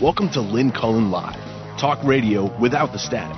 [0.00, 1.36] Welcome to Lynn Cullen Live,
[1.78, 3.36] talk radio without the static.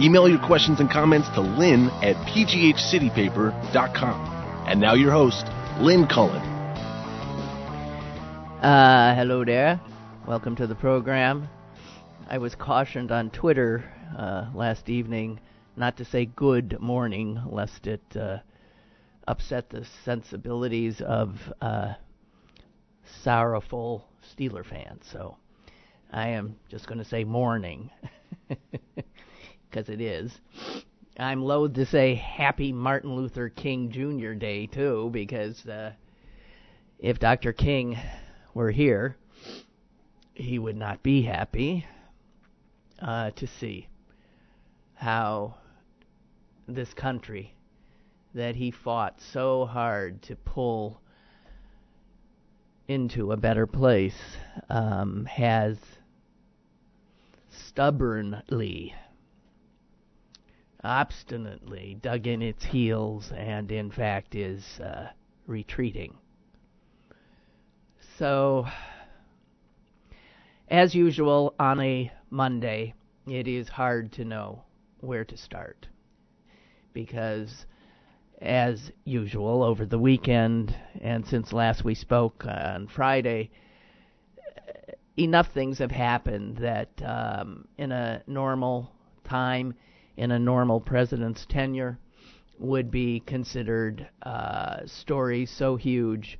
[0.00, 4.66] Email your questions and comments to lynn at pghcitypaper.com.
[4.66, 5.44] And now your host,
[5.80, 6.40] Lynn Cullen.
[8.62, 9.78] Uh, hello there.
[10.26, 11.50] Welcome to the program.
[12.26, 13.84] I was cautioned on Twitter
[14.16, 15.40] uh, last evening
[15.76, 18.38] not to say good morning, lest it uh,
[19.28, 21.92] upset the sensibilities of uh,
[23.22, 25.04] sorrowful Steeler fans.
[25.12, 25.36] So
[26.12, 27.90] I am just going to say morning,
[29.70, 30.30] because it is.
[31.18, 34.34] I'm loath to say Happy Martin Luther King Jr.
[34.34, 35.92] Day, too, because uh,
[36.98, 37.54] if Dr.
[37.54, 37.98] King
[38.52, 39.16] were here,
[40.34, 41.86] he would not be happy
[43.00, 43.88] uh, to see
[44.92, 45.54] how
[46.68, 47.54] this country
[48.34, 51.00] that he fought so hard to pull
[52.86, 54.36] into a better place
[54.68, 55.78] um, has
[57.52, 58.94] stubbornly,
[60.82, 65.08] obstinately dug in its heels and, in fact, is uh,
[65.46, 66.16] retreating.
[68.18, 68.66] So,
[70.68, 72.94] as usual on a Monday,
[73.26, 74.64] it is hard to know
[75.00, 75.88] where to start
[76.92, 77.66] because
[78.40, 83.50] as usual over the weekend and since last we spoke on Friday
[85.16, 88.92] enough things have happened that um, in a normal
[89.24, 89.74] time
[90.16, 91.98] in a normal president's tenure
[92.58, 96.38] would be considered uh, stories so huge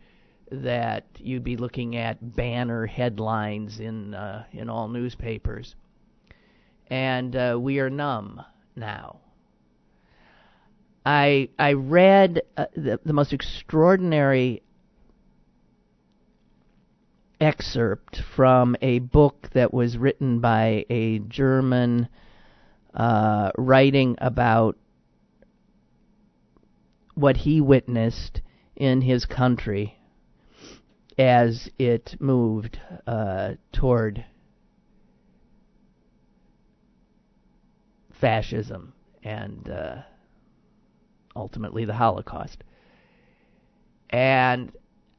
[0.50, 5.74] that you'd be looking at banner headlines in uh, in all newspapers.
[6.88, 8.42] And uh, we are numb
[8.76, 9.20] now.
[11.04, 14.62] I I read uh, the the most extraordinary
[17.42, 22.08] excerpt from a book that was written by a German
[22.94, 24.78] uh, writing about
[27.14, 28.40] what he witnessed
[28.76, 29.98] in his country
[31.18, 34.24] as it moved uh, toward
[38.20, 38.92] fascism
[39.24, 39.96] and uh,
[41.34, 42.62] ultimately the Holocaust.
[44.10, 44.70] And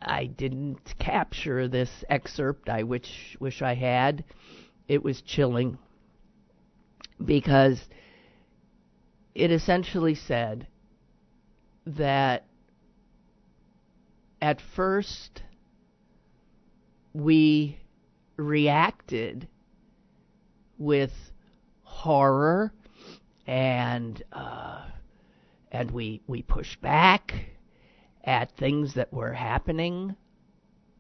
[0.06, 2.70] I didn't capture this excerpt.
[2.70, 4.24] I wish wish I had.
[4.88, 5.78] It was chilling
[7.24, 7.88] because
[9.34, 10.68] it essentially said
[11.86, 12.46] that
[14.42, 15.42] at first
[17.14, 17.78] we
[18.38, 19.48] reacted
[20.78, 21.14] with
[21.84, 22.74] horror
[23.48, 24.86] and uh,
[25.72, 27.53] and we we pushed back
[28.24, 30.16] at things that were happening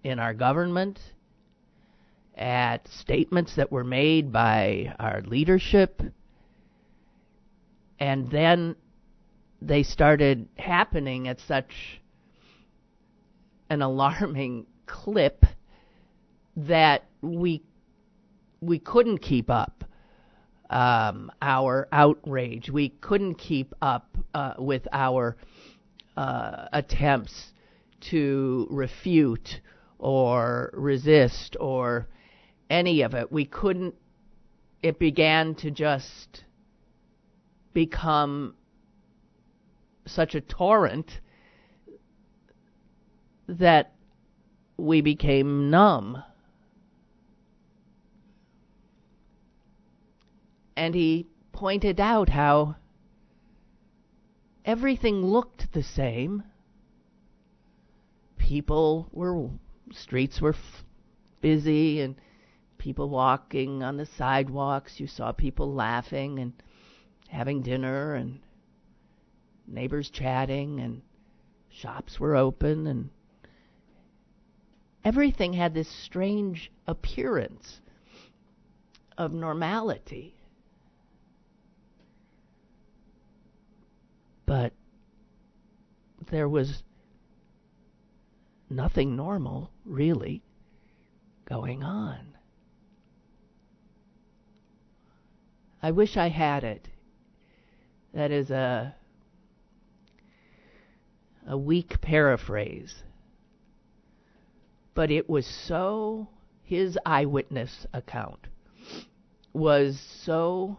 [0.03, 0.99] in our government,
[2.35, 6.01] at statements that were made by our leadership,
[7.99, 8.75] and then
[9.61, 12.01] they started happening at such
[13.69, 15.45] an alarming clip
[16.55, 17.63] that we
[18.59, 19.83] we couldn't keep up
[20.69, 22.69] um, our outrage.
[22.69, 25.37] We couldn't keep up uh, with our
[26.17, 27.53] uh, attempts
[28.01, 29.61] to refute
[29.99, 32.07] or resist or
[32.69, 33.31] any of it.
[33.31, 33.95] We couldn't.
[34.81, 36.43] It began to just
[37.73, 38.55] become
[40.05, 41.21] such a torrent
[43.47, 43.93] that
[44.77, 46.23] we became numb.
[50.75, 52.75] And he pointed out how
[54.65, 56.43] everything looked the same.
[58.37, 59.49] People were,
[59.91, 60.83] streets were f-
[61.41, 62.15] busy and
[62.77, 64.99] people walking on the sidewalks.
[64.99, 66.53] You saw people laughing and
[67.29, 68.39] having dinner and
[69.67, 71.01] neighbors chatting and
[71.69, 73.09] shops were open and
[75.03, 77.81] everything had this strange appearance
[79.17, 80.35] of normality.
[84.53, 84.71] But
[86.29, 86.83] there was
[88.69, 90.43] nothing normal, really,
[91.43, 92.37] going on.
[95.81, 96.87] I wish I had it.
[98.13, 98.93] That is a
[101.47, 103.03] a weak paraphrase.
[104.93, 106.27] But it was so
[106.61, 108.49] his eyewitness account
[109.51, 110.77] was so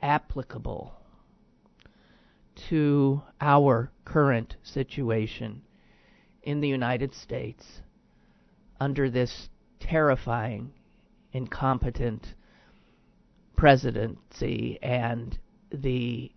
[0.00, 0.94] applicable
[2.68, 5.62] to our current situation
[6.42, 7.82] in the United States
[8.80, 9.48] under this
[9.80, 10.72] terrifying,
[11.32, 12.34] incompetent
[13.56, 15.38] presidency and
[15.70, 16.32] the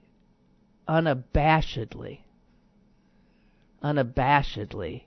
[0.88, 2.19] unabashedly,
[3.83, 5.04] unabashedly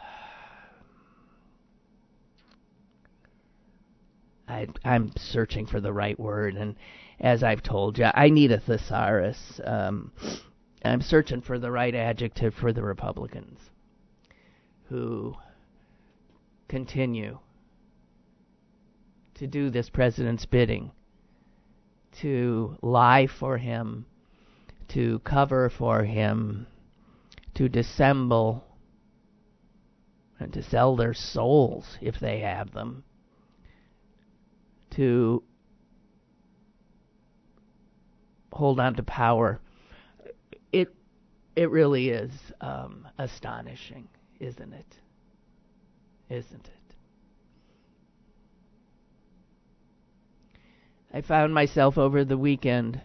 [4.49, 6.75] I, I'm searching for the right word, and
[7.21, 9.61] as I've told you, I need a thesaurus.
[9.65, 10.13] Um,
[10.85, 13.59] I'm searching for the right adjective for the Republicans
[14.89, 15.35] who
[16.69, 17.39] continue
[19.35, 20.91] to do this president's bidding,
[22.21, 24.07] to lie for him,
[24.89, 26.67] to cover for him,
[27.55, 28.65] to dissemble,
[30.39, 33.05] and to sell their souls if they have them
[34.91, 35.43] to
[38.57, 39.61] hold on to power.
[40.73, 40.95] It
[41.55, 42.31] it really is
[42.61, 44.09] um, astonishing,
[44.41, 44.97] isn't it?
[46.29, 46.95] Isn't it?
[51.15, 53.01] I found myself over the weekend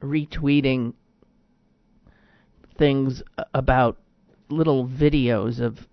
[0.00, 0.94] retweeting
[2.78, 3.22] things
[3.52, 3.98] about
[4.48, 5.86] little videos of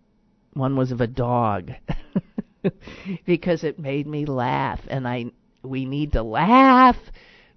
[0.54, 1.72] one was of a dog
[3.26, 5.26] because it made me laugh and I
[5.64, 6.98] we need to laugh.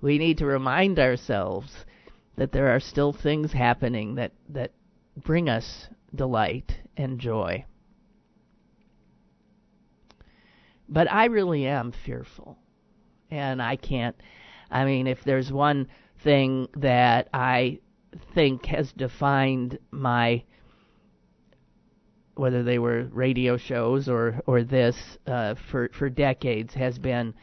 [0.01, 1.85] We need to remind ourselves
[2.37, 4.73] that there are still things happening that that
[5.17, 7.65] bring us delight and joy.
[10.89, 12.59] But I really am fearful.
[13.31, 14.17] And I can't
[14.71, 15.89] I mean if there's one
[16.23, 17.79] thing that I
[18.35, 20.43] think has defined my
[22.41, 24.97] whether they were radio shows or or this
[25.27, 27.35] uh, for for decades has been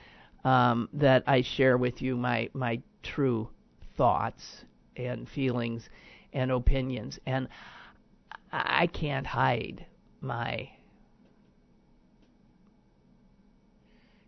[0.44, 3.48] um, that I share with you my my true
[3.96, 4.66] thoughts
[4.96, 5.88] and feelings
[6.34, 7.48] and opinions, and
[8.52, 9.86] I can't hide
[10.20, 10.72] my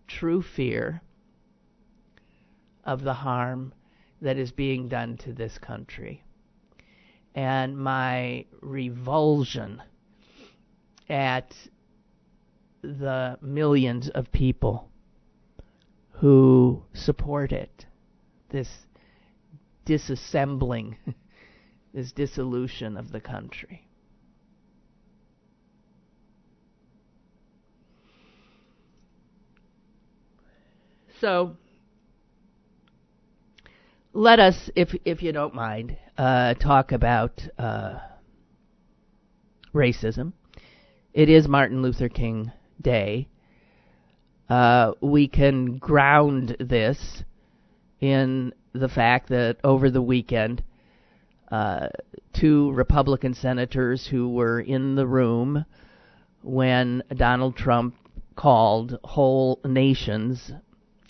[0.07, 1.01] true fear
[2.83, 3.73] of the harm
[4.21, 6.23] that is being done to this country.
[7.33, 9.81] And my revulsion
[11.09, 11.53] at
[12.81, 14.89] the millions of people
[16.11, 17.85] who support it,
[18.49, 18.69] this
[19.85, 20.95] disassembling,
[21.93, 23.87] this dissolution of the country.
[31.19, 31.57] So,
[34.13, 37.99] let us, if if you don't mind, uh, talk about uh,
[39.73, 40.31] racism
[41.13, 42.51] it is Martin Luther King
[42.81, 43.27] Day.
[44.49, 47.23] Uh, we can ground this
[47.99, 50.63] in the fact that over the weekend,
[51.51, 51.87] uh,
[52.33, 55.65] two Republican senators who were in the room
[56.41, 57.95] when Donald Trump
[58.35, 60.51] called whole nations,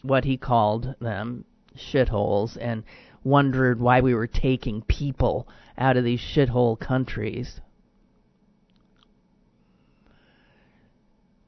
[0.01, 1.45] what he called them,
[1.77, 2.83] shitholes, and
[3.23, 5.47] wondered why we were taking people
[5.77, 7.59] out of these shithole countries.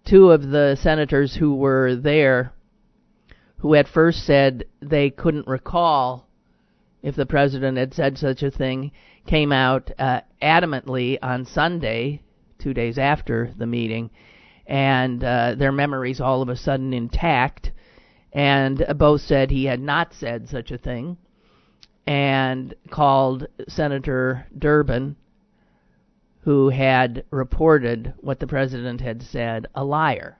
[0.05, 2.53] Two of the senators who were there
[3.57, 6.27] who at first said they couldn't recall
[7.03, 8.91] if the president had said such a thing
[9.27, 12.21] came out uh, adamantly on Sunday,
[12.59, 14.09] two days after the meeting,
[14.65, 17.71] and uh, their memories all of a sudden intact,
[18.33, 21.17] and both said he had not said such a thing,
[22.07, 25.15] and called Senator Durbin
[26.41, 30.37] who had reported what the president had said a liar.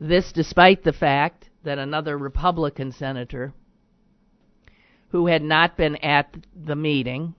[0.00, 3.52] This despite the fact that another Republican senator
[5.10, 7.34] who had not been at the meeting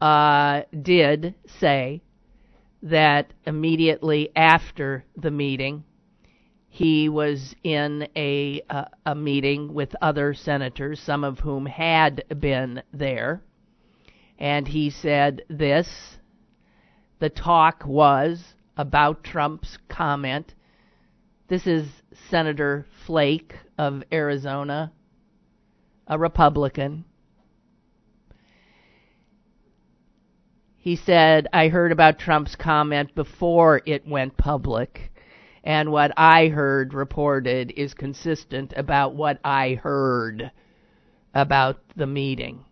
[0.00, 2.00] uh, did say
[2.82, 5.84] that immediately after the meeting,
[6.76, 12.82] he was in a uh, a meeting with other senators, some of whom had been
[12.92, 13.40] there,
[14.38, 16.18] and he said this:
[17.18, 20.52] the talk was about Trump's comment.
[21.48, 21.88] This is
[22.28, 24.92] Senator Flake of Arizona,
[26.06, 27.06] a Republican.
[30.76, 35.10] He said, I heard about Trump's comment before it went public
[35.66, 40.52] and what I heard reported is consistent about what I heard
[41.34, 42.64] about the meeting.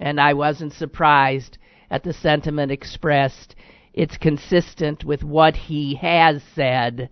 [0.00, 1.58] And I wasn't surprised
[1.88, 3.54] at the sentiment expressed.
[3.94, 7.08] It's consistent with what he has said,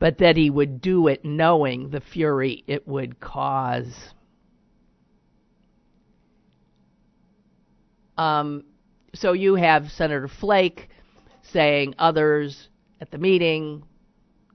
[0.00, 4.12] but that he would do it knowing the fury it would cause.
[8.18, 8.64] Um,
[9.14, 10.88] so you have Senator Flake
[11.42, 12.70] saying others
[13.00, 13.84] at the meeting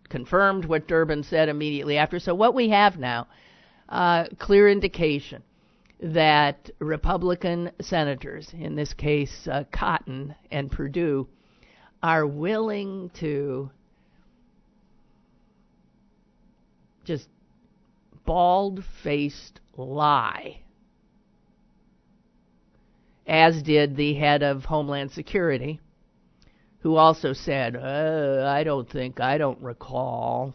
[0.10, 2.20] confirmed what Durbin said immediately after.
[2.20, 3.28] So what we have now,
[3.88, 5.44] uh, clear indication
[6.02, 11.28] that Republican senators, in this case uh, Cotton and Perdue,
[12.02, 13.70] are willing to
[17.04, 17.28] just
[18.26, 20.62] bald faced lie,
[23.28, 25.80] as did the head of Homeland Security,
[26.80, 30.54] who also said, uh, I don't think, I don't recall.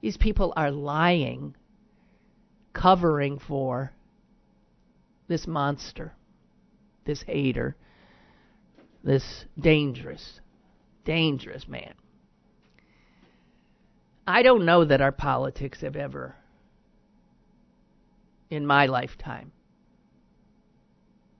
[0.00, 1.54] These people are lying,
[2.72, 3.92] covering for
[5.28, 6.14] this monster,
[7.04, 7.76] this hater,
[9.04, 10.40] this dangerous,
[11.04, 11.94] dangerous man.
[14.26, 16.36] I don't know that our politics have ever,
[18.50, 19.52] in my lifetime,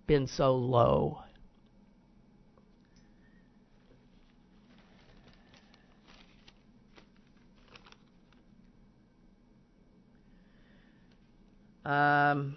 [0.07, 1.22] been so low.
[11.85, 12.57] Um,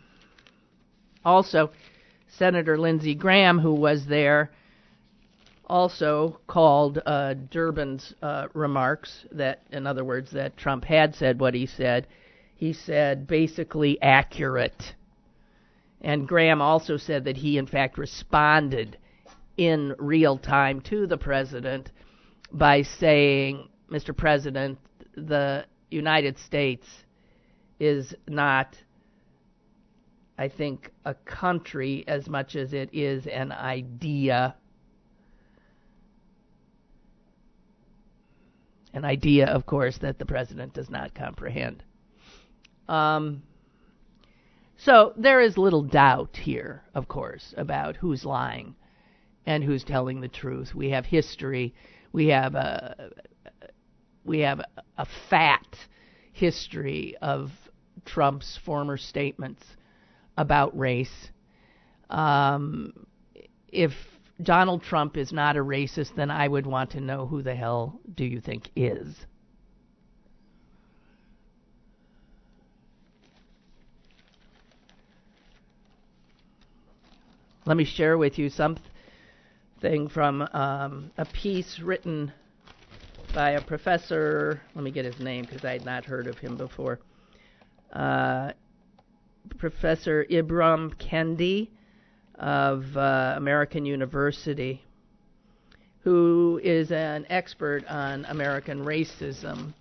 [1.24, 1.72] also,
[2.28, 4.52] Senator Lindsey Graham, who was there,
[5.68, 11.54] also called uh, Durbin's uh, remarks that, in other words, that Trump had said what
[11.54, 12.08] he said.
[12.56, 14.94] He said basically accurate.
[16.02, 18.98] And Graham also said that he, in fact, responded
[19.58, 21.90] in real time to the president
[22.52, 24.16] by saying, Mr.
[24.16, 24.78] President,
[25.16, 26.86] the United States
[27.80, 28.76] is not
[30.38, 34.56] I think, a country as much as it is an idea.
[38.94, 41.84] An idea, of course, that the president does not comprehend.
[42.88, 43.44] Um,
[44.78, 48.76] so there is little doubt here, of course, about who's lying
[49.46, 50.76] and who's telling the truth.
[50.76, 51.74] We have history.
[52.12, 53.12] We have a
[54.26, 54.62] we have
[54.98, 55.78] a fat
[56.34, 57.52] history of
[58.06, 59.64] Trump's former statements
[60.38, 61.30] about race.
[62.10, 63.08] Um,
[63.70, 63.92] if
[64.42, 68.00] Donald Trump is not a racist, then I would want to know who the hell
[68.16, 69.26] do you think is?
[77.66, 78.80] Let me share with you something
[80.14, 82.32] from um, a piece written
[83.34, 84.62] by a professor.
[84.76, 87.00] Let me get his name because I had not heard of him before.
[87.92, 88.52] Uh,
[89.58, 91.70] Professor Ibram Kendi
[92.36, 94.84] of uh, American University,
[96.02, 99.74] who is an expert on American racism,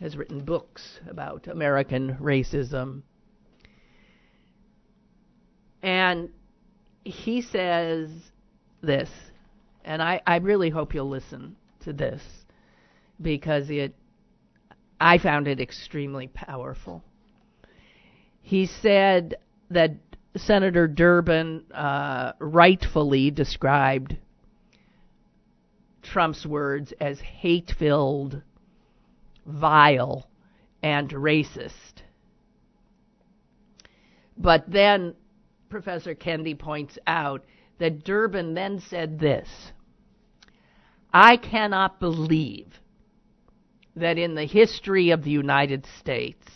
[0.00, 3.02] has written books about American racism.
[5.82, 6.30] And
[7.04, 8.10] he says
[8.82, 9.10] this,
[9.84, 12.22] and I, I really hope you'll listen to this
[13.20, 13.94] because it
[15.00, 17.04] I found it extremely powerful.
[18.48, 19.34] He said
[19.68, 19.96] that
[20.34, 24.16] Senator Durbin uh, rightfully described
[26.02, 28.40] Trump's words as hate filled,
[29.44, 30.30] vile,
[30.82, 32.04] and racist.
[34.38, 35.14] But then
[35.68, 37.44] Professor Kendi points out
[37.76, 39.72] that Durbin then said this
[41.12, 42.80] I cannot believe
[43.94, 46.46] that in the history of the United States,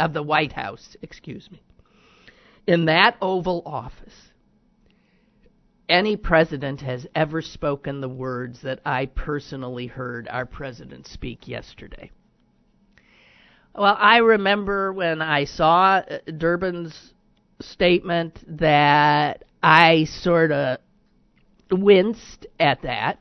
[0.00, 1.62] of the White House, excuse me.
[2.66, 4.30] In that Oval Office,
[5.88, 12.10] any president has ever spoken the words that I personally heard our president speak yesterday.
[13.74, 17.12] Well, I remember when I saw uh, Durbin's
[17.60, 20.78] statement that I sort of
[21.70, 23.18] winced at that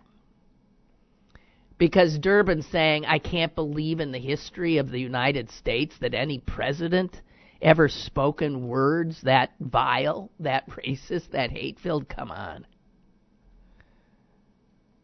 [1.79, 6.37] because Durbin's saying, I can't believe in the history of the United States that any
[6.37, 7.21] president
[7.61, 12.07] ever spoken words that vile, that racist, that hate filled.
[12.09, 12.67] Come on.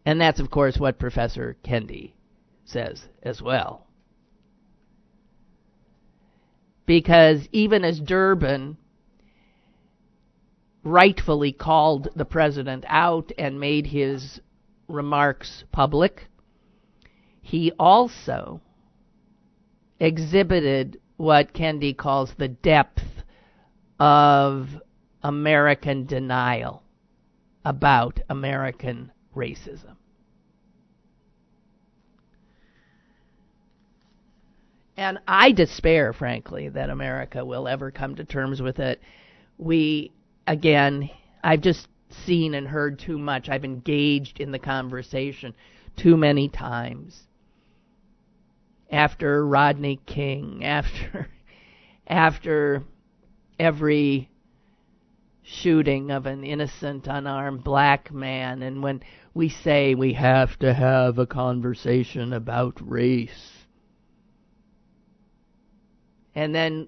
[0.05, 2.11] And that's, of course, what Professor Kendi
[2.65, 3.87] says as well.
[6.85, 8.77] Because even as Durbin
[10.83, 14.39] rightfully called the president out and made his
[14.87, 16.27] remarks public,
[17.45, 18.59] he also
[19.99, 23.03] exhibited what Kendi calls the depth
[23.99, 24.67] of
[25.21, 26.81] American denial
[27.63, 29.95] about American racism.
[34.97, 38.99] And I despair, frankly, that America will ever come to terms with it.
[39.59, 40.11] We,
[40.47, 41.11] again,
[41.43, 43.49] I've just seen and heard too much.
[43.49, 45.53] I've engaged in the conversation
[45.95, 47.27] too many times.
[48.91, 51.29] After Rodney King, after
[52.07, 52.83] after
[53.57, 54.29] every
[55.45, 58.63] shooting of an innocent unarmed black man.
[58.63, 63.51] And when we say we have to have a conversation about race.
[66.33, 66.87] And then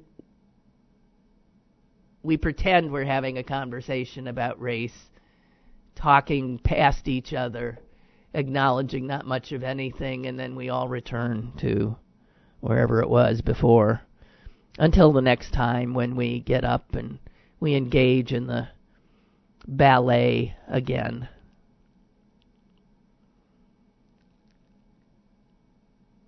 [2.23, 4.97] we pretend we're having a conversation about race,
[5.95, 7.79] talking past each other,
[8.37, 11.97] acknowledging not much of anything, and then we all return to
[12.59, 14.01] wherever it was before
[14.77, 17.17] until the next time when we get up and
[17.59, 18.67] we engage in the
[19.67, 21.27] ballet again.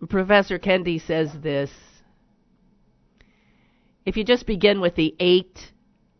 [0.09, 1.69] Professor Kendi says this
[4.05, 5.71] if you just begin with the eight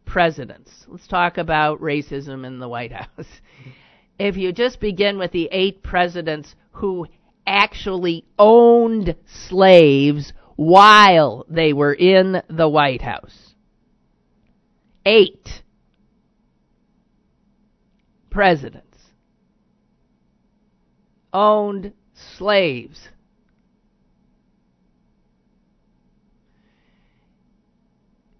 [0.05, 3.07] presidents, let's talk about racism in the White House.
[4.19, 7.07] If you just begin with the eight presidents who
[7.47, 13.55] actually owned slaves while they were in the White House,
[15.05, 15.63] eight
[18.29, 18.89] presidents
[21.31, 23.07] owned slaves.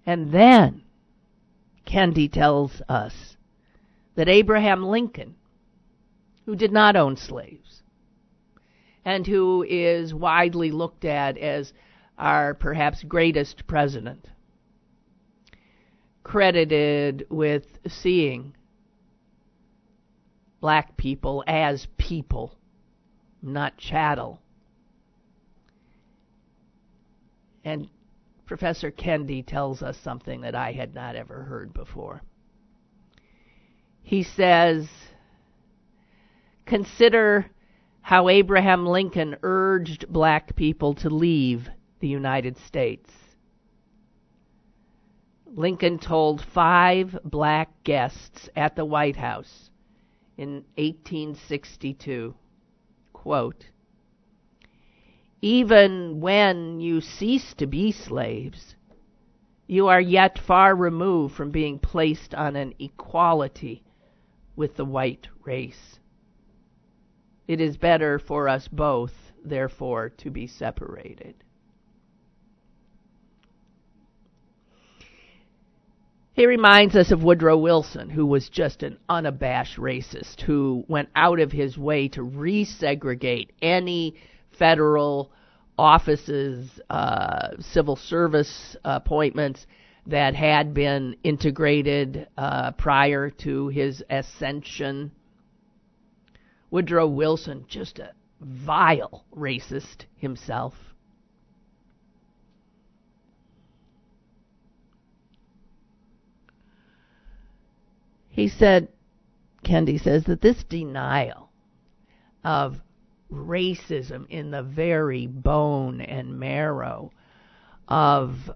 [0.06, 0.84] And then
[1.86, 3.38] Kendi tells us
[4.16, 5.36] that Abraham Lincoln,
[6.50, 7.84] who did not own slaves,
[9.06, 11.72] and who is widely looked at as
[12.18, 14.28] our perhaps greatest president,
[16.24, 18.52] credited with seeing
[20.60, 22.56] black people as people,
[23.44, 24.42] not chattel.
[27.64, 27.90] And
[28.48, 32.24] Professor Kendi tells us something that I had not ever heard before.
[34.02, 34.90] He says,
[36.70, 37.48] Consider
[38.02, 41.68] how Abraham Lincoln urged black people to leave
[42.00, 43.10] the United States.
[45.48, 49.72] Lincoln told five black guests at the White House
[50.38, 52.36] in 1862,
[53.14, 53.66] quote,
[55.42, 58.76] even when you cease to be slaves,
[59.66, 63.84] you are yet far removed from being placed on an equality
[64.56, 66.00] with the white race.
[67.50, 69.12] It is better for us both,
[69.44, 71.34] therefore, to be separated.
[76.34, 81.40] He reminds us of Woodrow Wilson, who was just an unabashed racist, who went out
[81.40, 84.14] of his way to resegregate any
[84.52, 85.32] federal
[85.76, 89.66] offices, uh, civil service appointments
[90.06, 95.10] that had been integrated uh, prior to his ascension.
[96.72, 100.74] Woodrow Wilson, just a vile racist himself.
[108.30, 108.88] He said,
[109.66, 111.50] Kendi says, that this denial
[112.44, 112.80] of
[113.32, 117.12] racism in the very bone and marrow
[117.88, 118.52] of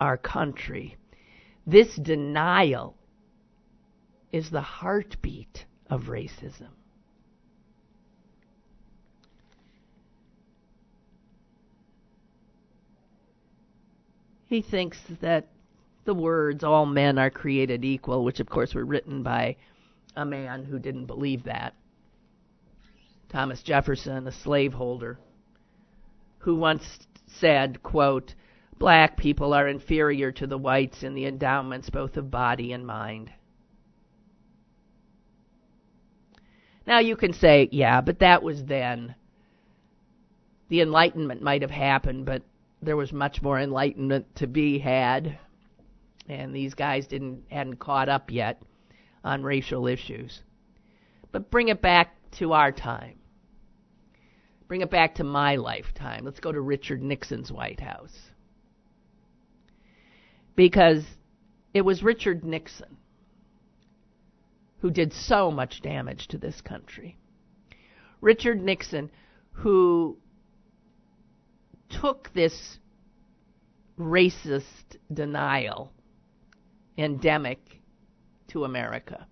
[0.00, 0.96] our country.
[1.66, 2.96] This denial
[4.32, 6.70] is the heartbeat of racism.
[14.46, 15.48] He thinks that
[16.04, 19.56] the words, all men are created equal, which of course were written by
[20.16, 21.74] a man who didn't believe that,
[23.28, 25.18] Thomas Jefferson, a slaveholder,
[26.38, 28.34] who once said, quote,
[28.78, 33.30] Black people are inferior to the whites in the endowments both of body and mind.
[36.86, 39.14] Now you can say, yeah, but that was then.
[40.68, 42.42] The Enlightenment might have happened, but
[42.80, 45.38] there was much more enlightenment to be had,
[46.28, 48.60] and these guys didn't hadn't caught up yet
[49.22, 50.42] on racial issues.
[51.30, 53.18] But bring it back to our time.
[54.66, 56.24] Bring it back to my lifetime.
[56.24, 58.18] Let's go to Richard Nixon's White House.
[60.56, 61.04] Because
[61.74, 62.96] it was Richard Nixon
[64.82, 67.16] who did so much damage to this country.
[68.20, 69.12] Richard Nixon,
[69.52, 70.18] who
[71.88, 72.80] took this
[73.96, 75.92] racist denial
[76.98, 77.80] endemic
[78.48, 79.28] to America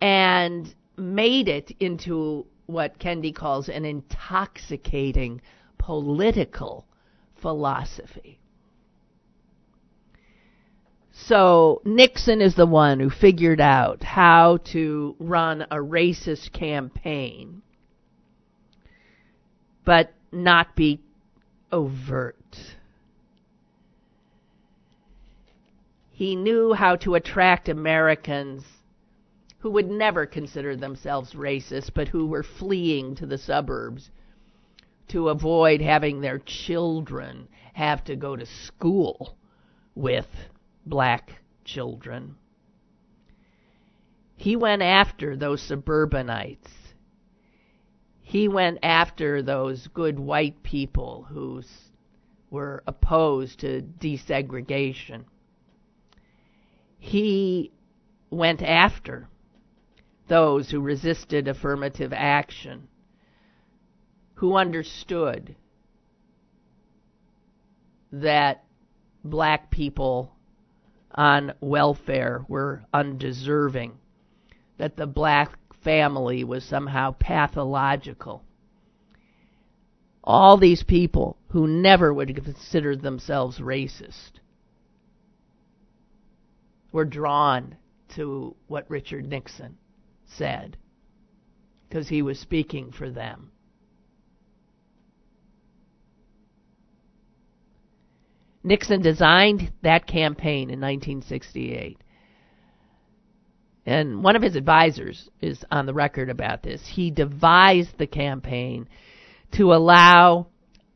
[0.00, 5.40] and made it into what Kendi calls an intoxicating
[5.78, 6.88] political
[7.36, 8.40] philosophy.
[11.18, 17.62] So Nixon is the one who figured out how to run a racist campaign,
[19.84, 21.00] but not be
[21.72, 22.76] overt.
[26.10, 28.64] He knew how to attract Americans
[29.60, 34.10] who would never consider themselves racist, but who were fleeing to the suburbs
[35.08, 39.34] to avoid having their children have to go to school
[39.94, 40.28] with
[40.86, 42.36] black children.
[44.36, 46.70] He went after those suburbanites.
[48.20, 51.62] He went after those good white people who
[52.50, 55.24] were opposed to desegregation.
[56.98, 57.72] He
[58.30, 59.28] went after
[60.28, 62.88] those who resisted affirmative action,
[64.34, 65.56] who understood
[68.12, 68.64] that
[69.24, 70.35] black people
[71.16, 73.92] on welfare were undeserving,
[74.78, 78.42] that the black family was somehow pathological.
[80.22, 84.32] All these people who never would have considered themselves racist
[86.92, 87.76] were drawn
[88.08, 89.76] to what Richard Nixon
[90.24, 90.76] said
[91.88, 93.52] because he was speaking for them.
[98.66, 101.98] Nixon designed that campaign in 1968.
[103.86, 106.84] And one of his advisors is on the record about this.
[106.84, 108.88] He devised the campaign
[109.52, 110.48] to allow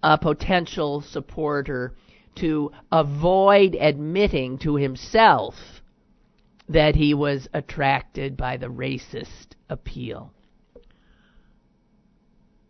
[0.03, 1.95] a potential supporter
[2.41, 5.55] to avoid admitting to himself
[6.69, 10.33] that he was attracted by the racist appeal.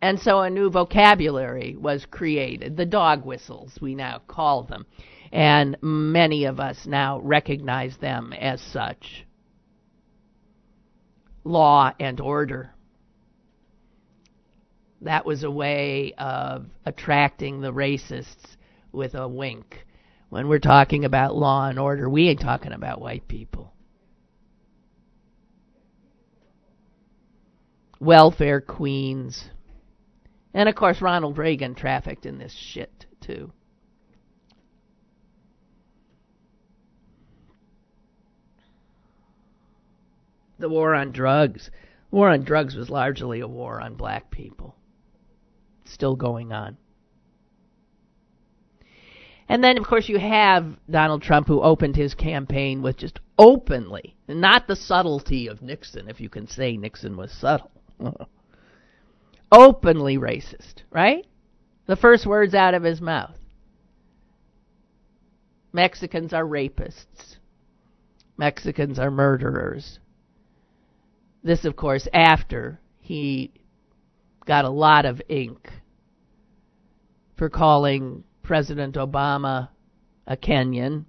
[0.01, 4.87] And so a new vocabulary was created, the dog whistles, we now call them.
[5.31, 9.25] And many of us now recognize them as such.
[11.43, 12.73] Law and order.
[15.01, 18.57] That was a way of attracting the racists
[18.91, 19.85] with a wink.
[20.29, 23.73] When we're talking about law and order, we ain't talking about white people.
[27.99, 29.49] Welfare queens
[30.53, 33.51] and of course, Ronald Reagan trafficked in this shit, too.
[40.59, 41.71] The war on drugs.
[42.11, 44.75] The war on drugs was largely a war on black people.
[45.85, 46.77] Still going on.
[49.49, 54.15] And then, of course, you have Donald Trump, who opened his campaign with just openly,
[54.27, 57.71] not the subtlety of Nixon, if you can say Nixon was subtle.
[59.51, 61.25] openly racist, right?
[61.87, 63.35] The first words out of his mouth.
[65.73, 67.37] Mexicans are rapists.
[68.37, 69.99] Mexicans are murderers.
[71.43, 73.51] This, of course, after he
[74.45, 75.69] got a lot of ink
[77.37, 79.69] for calling President Obama
[80.27, 81.05] a Kenyan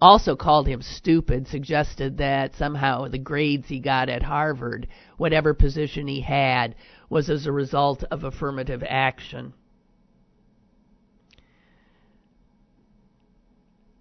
[0.00, 6.06] also called him stupid, suggested that somehow the grades he got at Harvard, whatever position
[6.06, 6.74] he had,
[7.08, 9.52] was as a result of affirmative action.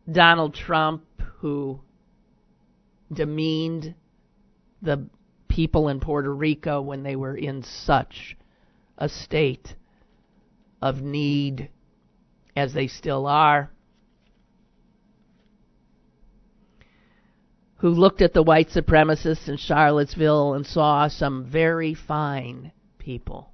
[0.10, 1.04] Donald Trump,
[1.40, 1.80] who
[3.12, 3.94] demeaned
[4.82, 5.08] the
[5.48, 8.38] people in Puerto Rico when they were in such
[8.98, 9.76] a state
[10.82, 11.70] of need
[12.56, 13.72] as they still are.
[17.80, 23.52] Who looked at the white supremacists in Charlottesville and saw some very fine people.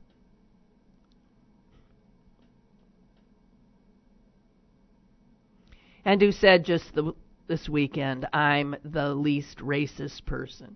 [6.04, 7.14] And who said just the,
[7.48, 10.76] this weekend, I'm the least racist person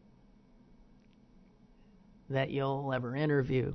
[2.30, 3.74] that you'll ever interview.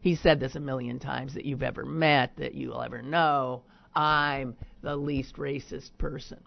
[0.00, 3.62] He said this a million times that you've ever met, that you'll ever know.
[3.94, 6.38] I'm the least racist person.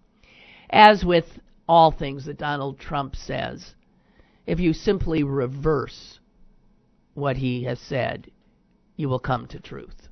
[0.69, 1.26] As with
[1.67, 3.76] all things that Donald Trump says.
[4.45, 6.19] If you simply reverse
[7.13, 8.30] what he has said,
[8.95, 10.10] you will come to truth.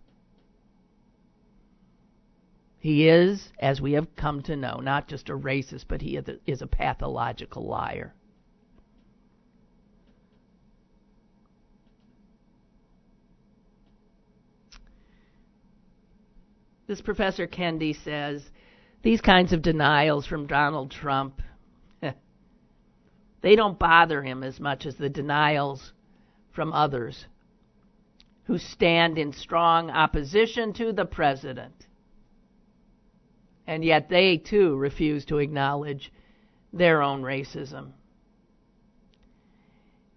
[2.80, 6.62] He is, as we have come to know, not just a racist, but he is
[6.62, 8.16] a pathological liar.
[16.88, 18.50] This Professor Kendi says
[19.04, 21.42] these kinds of denials from Donald Trump,
[23.42, 25.94] they don't bother him as much as the denials
[26.52, 27.26] from others
[28.46, 31.74] who stand in strong opposition to the president
[33.68, 36.12] And yet they too refuse to acknowledge
[36.74, 37.92] their own racism.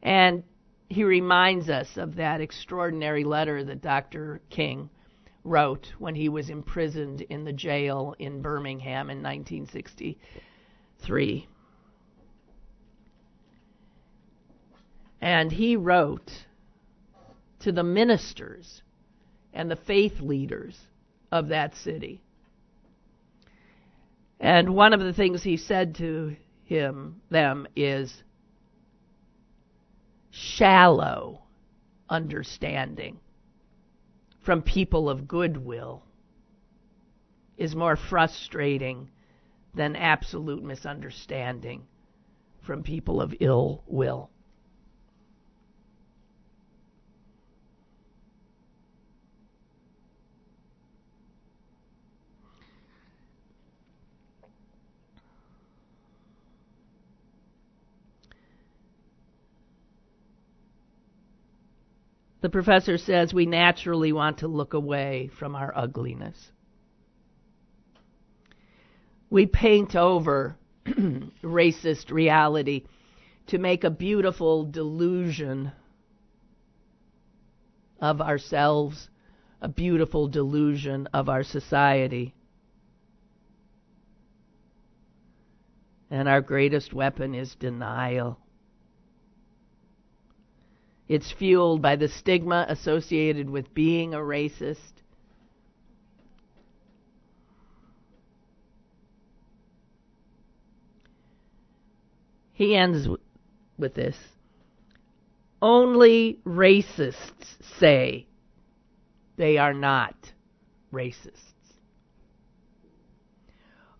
[0.02, 0.42] And
[0.88, 4.40] he reminds us of that extraordinary letter that Dr.
[4.50, 4.90] King
[5.44, 11.48] wrote when he was imprisoned in the jail in Birmingham in 1963.
[15.20, 16.46] And he wrote
[17.60, 18.82] to the ministers
[19.52, 20.78] and the faith leaders
[21.30, 22.22] of that city.
[24.40, 28.22] And one of the things he said to him them is
[30.30, 31.42] shallow
[32.10, 33.20] understanding
[34.44, 36.02] from people of goodwill
[37.56, 39.08] is more frustrating
[39.74, 41.82] than absolute misunderstanding
[42.62, 44.30] from people of ill will.
[62.44, 66.52] The professor says we naturally want to look away from our ugliness.
[69.30, 72.84] We paint over racist reality
[73.46, 75.72] to make a beautiful delusion
[77.98, 79.08] of ourselves,
[79.62, 82.34] a beautiful delusion of our society.
[86.10, 88.38] And our greatest weapon is denial.
[91.08, 94.92] It's fueled by the stigma associated with being a racist.
[102.54, 103.08] He ends
[103.76, 104.16] with this.
[105.60, 108.26] Only racists say
[109.36, 110.32] they are not
[110.92, 111.52] racists.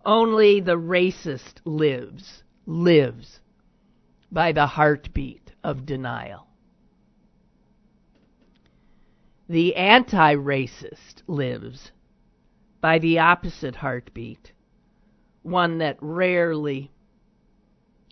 [0.05, 3.39] Only the racist lives, lives
[4.31, 6.47] by the heartbeat of denial.
[9.47, 11.91] The anti racist lives
[12.81, 14.53] by the opposite heartbeat,
[15.43, 16.91] one that rarely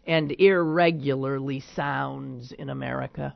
[0.05, 3.35] and irregularly sounds in America,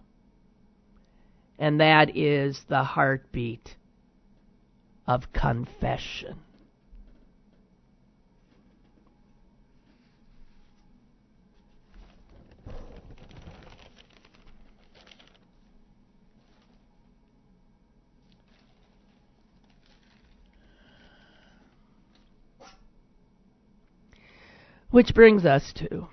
[1.57, 3.75] and that is the heartbeat
[5.07, 6.37] of confession.
[24.89, 26.07] Which brings us to,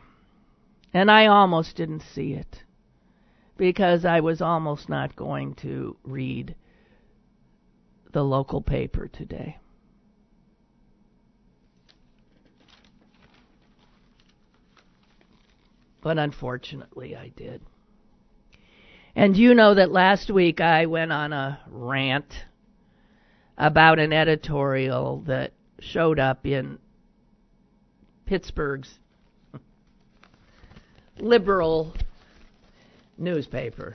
[0.93, 2.65] and I almost didn't see it
[3.57, 6.57] because I was almost not going to read
[8.13, 9.59] the local paper today.
[16.03, 17.63] But unfortunately, I did.
[19.17, 22.45] And you know that last week I went on a rant
[23.57, 26.79] about an editorial that showed up in
[28.27, 28.99] Pittsburgh's
[31.19, 31.95] liberal
[33.19, 33.95] newspaper.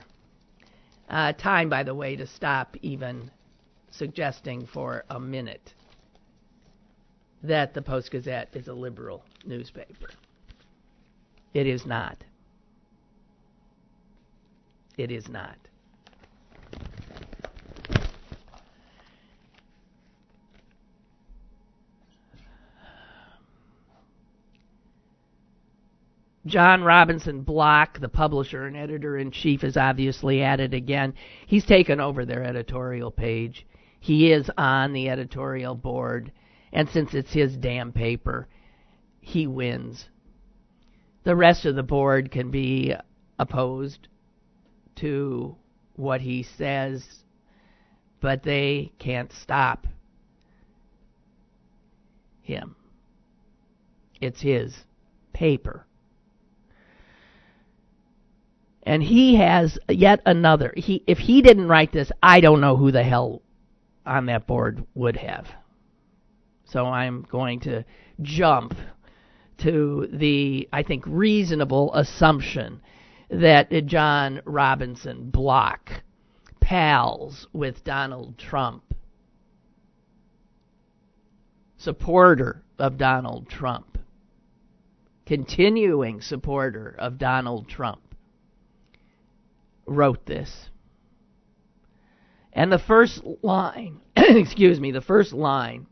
[1.08, 3.30] Uh, time, by the way, to stop even
[3.90, 5.74] suggesting for a minute
[7.42, 10.10] that the Post Gazette is a liberal newspaper.
[11.52, 12.22] It is not.
[14.96, 15.56] It is not.
[26.46, 31.14] John Robinson Block, the publisher and editor in chief, is obviously at it again.
[31.46, 33.66] He's taken over their editorial page.
[34.00, 36.32] He is on the editorial board,
[36.72, 38.48] and since it's his damn paper,
[39.20, 40.08] he wins.
[41.24, 42.94] The rest of the board can be
[43.38, 44.08] opposed
[44.96, 45.56] to
[45.96, 47.06] what he says,
[48.20, 49.86] but they can't stop
[52.40, 52.74] him.
[54.22, 54.84] It's his
[55.34, 55.86] paper.
[58.90, 60.74] And he has yet another.
[60.76, 63.40] He if he didn't write this, I don't know who the hell
[64.04, 65.46] on that board would have.
[66.64, 67.84] So I'm going to
[68.20, 68.74] jump
[69.58, 72.82] to the I think reasonable assumption
[73.28, 76.02] that John Robinson Block
[76.58, 78.82] pals with Donald Trump,
[81.76, 83.98] supporter of Donald Trump,
[85.26, 88.00] continuing supporter of Donald Trump
[89.90, 90.70] wrote this.
[92.52, 95.86] And the first line, excuse me, the first line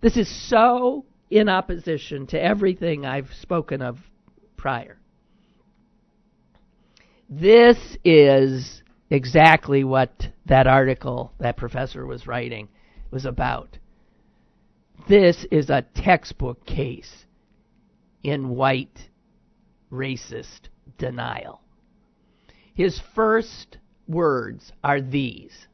[0.00, 3.98] This is so in opposition to everything I've spoken of
[4.56, 4.98] prior.
[7.28, 12.68] This is exactly what that article that professor was writing
[13.10, 13.78] was about.
[15.08, 17.26] This is a textbook case
[18.22, 19.08] in white
[19.92, 21.60] racist denial.
[22.80, 23.76] His first
[24.08, 25.66] words are these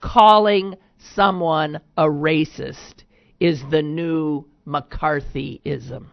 [0.00, 3.04] Calling someone a racist
[3.38, 6.06] is the new McCarthyism.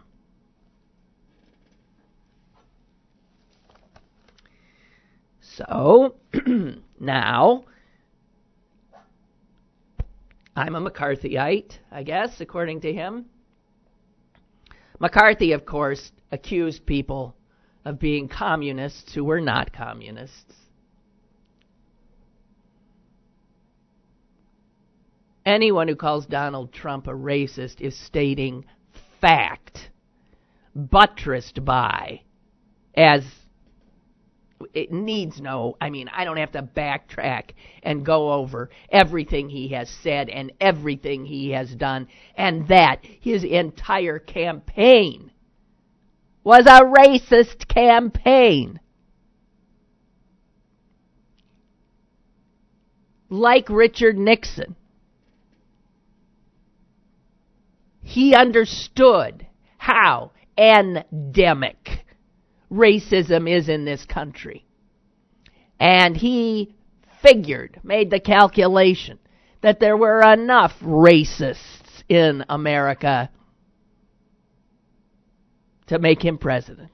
[5.40, 6.14] So,
[7.00, 7.64] now,
[10.54, 13.24] I'm a McCarthyite, I guess, according to him.
[15.00, 17.34] McCarthy, of course, accused people
[17.84, 20.54] of being communists who were not communists.
[25.44, 28.64] Anyone who calls Donald Trump a racist is stating
[29.20, 29.90] fact,
[30.74, 32.22] buttressed by,
[32.94, 33.24] as
[34.72, 37.50] it needs no, I mean, I don't have to backtrack
[37.82, 43.42] and go over everything he has said and everything he has done, and that his
[43.42, 45.31] entire campaign
[46.44, 48.80] was a racist campaign.
[53.28, 54.76] Like Richard Nixon.
[58.02, 59.46] He understood
[59.78, 62.04] how endemic
[62.70, 64.66] racism is in this country.
[65.80, 66.74] And he
[67.22, 69.18] figured, made the calculation,
[69.62, 73.30] that there were enough racists in America
[75.86, 76.90] to make him president.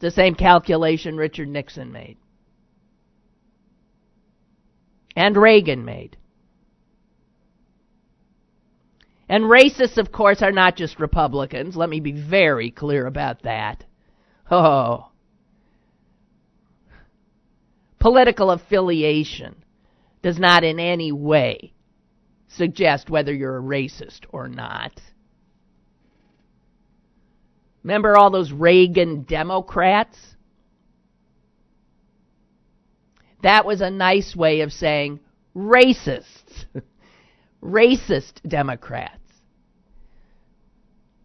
[0.00, 2.16] The same calculation Richard Nixon made.
[5.14, 6.16] And Reagan made.
[9.28, 11.76] And racists, of course, are not just Republicans.
[11.76, 13.84] Let me be very clear about that.
[14.50, 15.10] Oh.
[18.00, 19.62] Political affiliation
[20.22, 21.74] does not in any way
[22.48, 25.00] suggest whether you're a racist or not.
[27.82, 30.18] Remember all those Reagan Democrats?
[33.42, 35.20] That was a nice way of saying
[35.56, 36.66] racists.
[37.62, 39.16] Racist Democrats.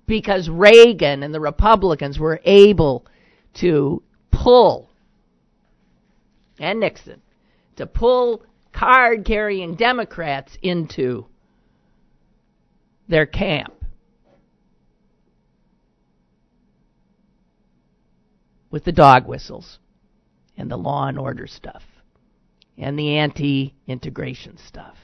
[0.06, 3.06] Because Reagan and the Republicans were able
[3.56, 4.90] to pull,
[6.60, 7.22] and Nixon,
[7.78, 11.26] to pull card carrying Democrats into
[13.08, 13.75] their camp.
[18.76, 19.80] With the dog whistles
[20.58, 21.82] and the law and order stuff
[22.78, 24.98] and the anti integration stuff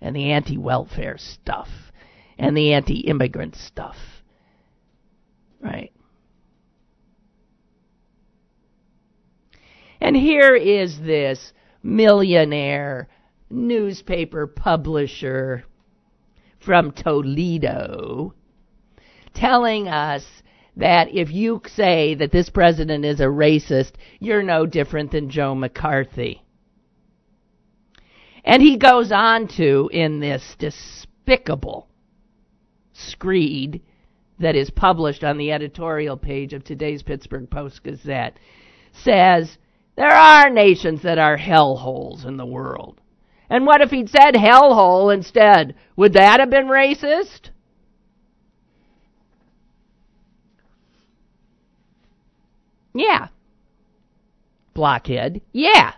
[0.00, 1.68] and the anti welfare stuff
[2.38, 3.98] and the anti immigrant stuff.
[5.60, 5.92] Right?
[10.00, 13.08] And here is this millionaire
[13.50, 15.66] newspaper publisher
[16.60, 18.32] from Toledo
[19.34, 20.24] telling us
[20.80, 25.54] that if you say that this president is a racist, you're no different than Joe
[25.54, 26.42] McCarthy.
[28.44, 31.88] And he goes on to, in this despicable
[32.92, 33.82] screed
[34.38, 38.38] that is published on the editorial page of today's Pittsburgh Post Gazette,
[38.92, 39.58] says,
[39.96, 43.00] there are nations that are hellholes in the world.
[43.50, 45.74] And what if he'd said hellhole instead?
[45.96, 47.50] Would that have been racist?
[52.94, 53.28] Yeah.
[54.74, 55.40] Blockhead.
[55.52, 55.92] Yeah.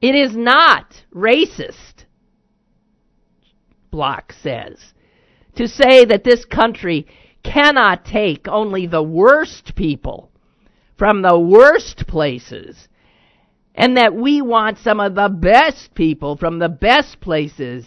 [0.00, 2.04] It is not racist,
[3.90, 4.78] Block says,
[5.56, 7.06] to say that this country
[7.42, 10.30] cannot take only the worst people
[10.96, 12.88] from the worst places
[13.74, 17.86] and that we want some of the best people from the best places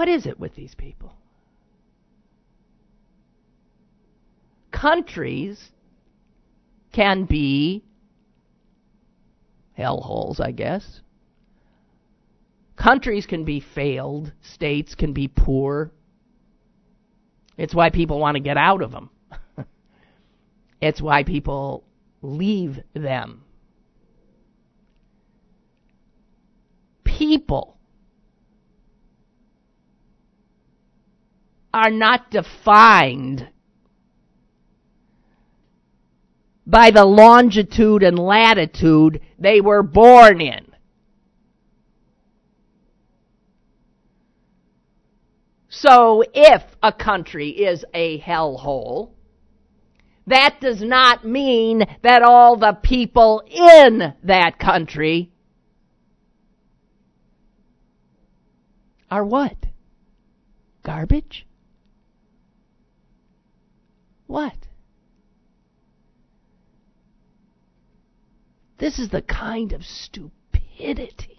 [0.00, 1.12] What is it with these people?
[4.72, 5.72] Countries
[6.90, 7.84] can be
[9.78, 11.02] hellholes, I guess.
[12.76, 15.90] Countries can be failed, states can be poor.
[17.58, 19.10] It's why people want to get out of them.
[20.80, 21.84] it's why people
[22.22, 23.42] leave them.
[27.04, 27.76] People
[31.72, 33.48] are not defined
[36.66, 40.66] by the longitude and latitude they were born in.
[45.68, 49.12] So if a country is a hellhole,
[50.26, 55.32] that does not mean that all the people in that country
[59.10, 59.56] are what?
[60.82, 61.46] Garbage?
[64.30, 64.54] What?
[68.78, 71.30] This is the kind of stupidity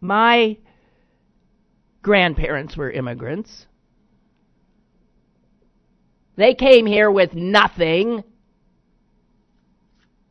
[0.00, 0.56] My
[2.00, 3.66] grandparents were immigrants.
[6.36, 8.22] They came here with nothing.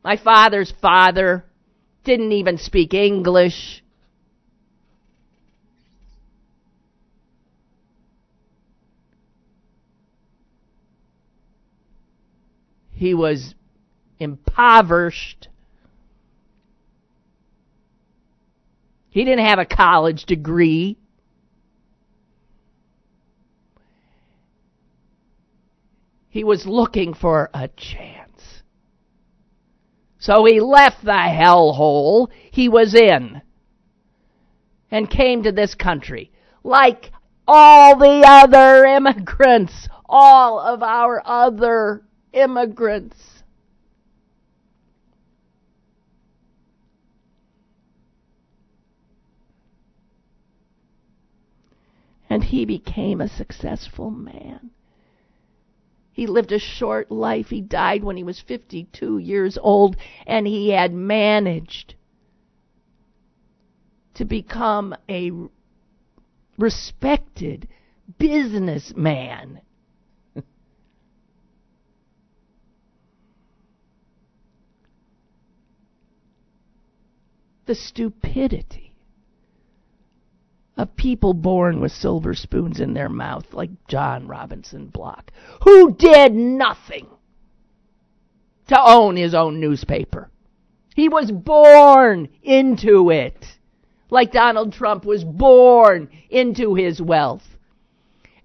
[0.05, 1.43] My father's father
[2.03, 3.83] didn't even speak English.
[12.93, 13.55] He was
[14.19, 15.47] impoverished.
[19.09, 20.99] He didn't have a college degree.
[26.29, 28.24] He was looking for a chance.
[30.25, 33.43] So he left the hellhole he was in
[34.89, 36.31] and came to this country
[36.63, 37.11] like
[37.47, 42.01] all the other immigrants, all of our other
[42.33, 43.43] immigrants.
[52.27, 54.71] and he became a successful man.
[56.15, 57.49] He lived a short life.
[57.49, 61.95] He died when he was 52 years old, and he had managed
[64.13, 65.29] to become a
[66.57, 67.67] respected
[68.17, 69.59] businessman.
[77.65, 78.84] the stupidity
[80.77, 85.31] of people born with silver spoons in their mouth, like John Robinson Block,
[85.63, 87.07] who did nothing
[88.67, 90.29] to own his own newspaper.
[90.95, 93.57] He was born into it,
[94.09, 97.57] like Donald Trump was born into his wealth.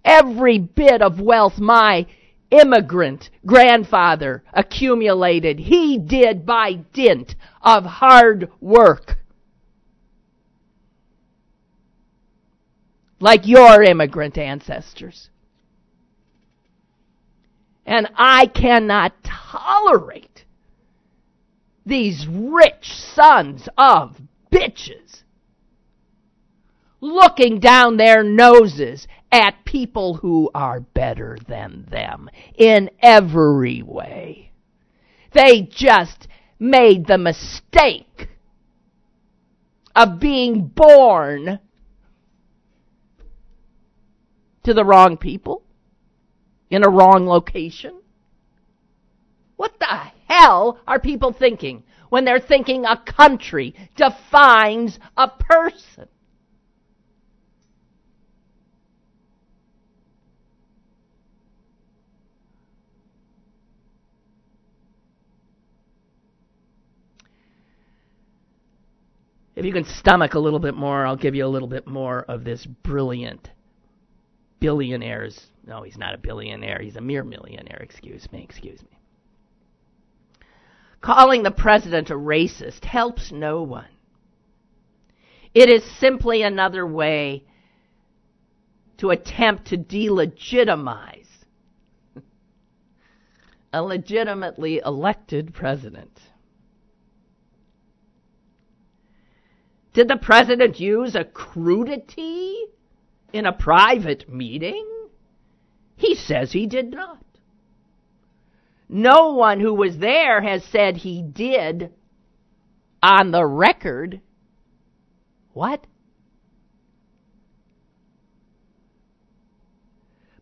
[0.05, 2.07] Every bit of wealth my
[2.51, 9.20] immigrant grandfather accumulated, he did by dint of hard work.
[13.21, 15.29] Like your immigrant ancestors.
[17.87, 20.45] And I cannot tolerate
[21.85, 24.21] these rich sons of
[24.53, 25.23] bitches
[27.01, 34.53] looking down their noses at people who are better than them in every way.
[35.33, 38.29] They just made the mistake
[39.95, 41.61] of being born
[44.65, 45.63] to the wrong people
[46.71, 48.01] in a wrong location?
[49.57, 56.09] What the hell are people thinking when they're thinking a country defines a person?
[69.57, 72.23] If you can stomach a little bit more, I'll give you a little bit more
[72.23, 73.51] of this brilliant
[74.61, 75.47] billionaires.
[75.67, 76.79] No, he's not a billionaire.
[76.81, 77.81] He's a mere millionaire.
[77.83, 78.43] Excuse me.
[78.43, 78.99] Excuse me.
[81.01, 83.89] Calling the president a racist helps no one.
[85.55, 87.45] It is simply another way
[88.99, 91.27] to attempt to delegitimize
[93.73, 96.21] a legitimately elected president.
[99.93, 102.67] Did the president use a crudity
[103.33, 104.87] in a private meeting?
[105.97, 107.23] He says he did not.
[108.89, 111.93] No one who was there has said he did
[113.03, 114.21] on the record.
[115.53, 115.87] What?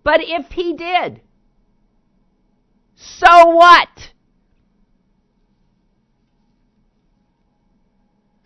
[0.03, 1.21] But if he did,
[2.97, 4.13] so what?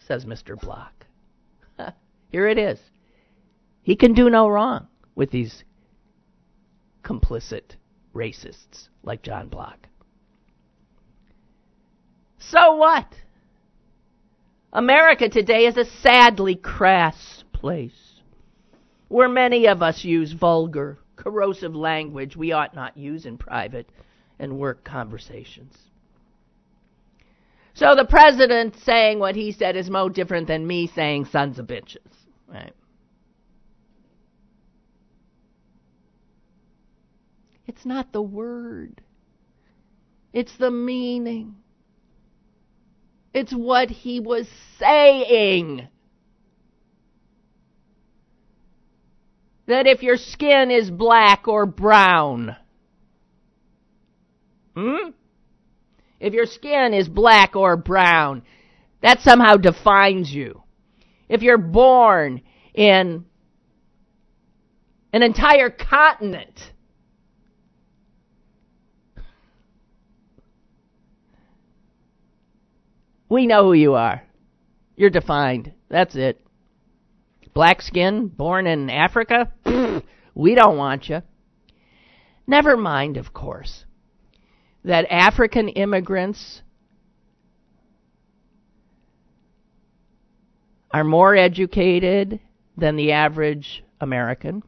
[0.00, 0.60] Says Mr.
[0.60, 1.06] Block.
[2.32, 2.80] Here it is.
[3.82, 5.64] He can do no wrong with these
[7.02, 7.76] complicit
[8.14, 9.88] racists like John Block.
[12.38, 13.06] So what?
[14.72, 18.20] America today is a sadly crass place
[19.08, 23.88] where many of us use vulgar, corrosive language we ought not use in private
[24.38, 25.76] and work conversations.
[27.74, 31.66] So the president saying what he said is no different than me saying sons of
[31.66, 31.98] bitches.
[32.48, 32.72] Right?
[37.66, 39.02] It's not the word.
[40.32, 41.56] It's the meaning.
[43.34, 44.48] It's what he was
[44.78, 45.88] saying.
[49.66, 52.56] That if your skin is black or brown,
[54.76, 55.10] hmm?
[56.18, 58.42] If your skin is black or brown,
[59.02, 60.62] that somehow defines you.
[61.28, 62.42] If you're born
[62.74, 63.24] in
[65.12, 66.71] an entire continent,
[73.32, 74.22] we know who you are.
[74.94, 75.72] You're defined.
[75.88, 76.38] That's it.
[77.54, 79.50] Black skin, born in Africa?
[80.34, 81.22] we don't want you.
[82.46, 83.86] Never mind, of course,
[84.84, 86.60] that African immigrants
[90.90, 92.38] are more educated
[92.76, 94.62] than the average American,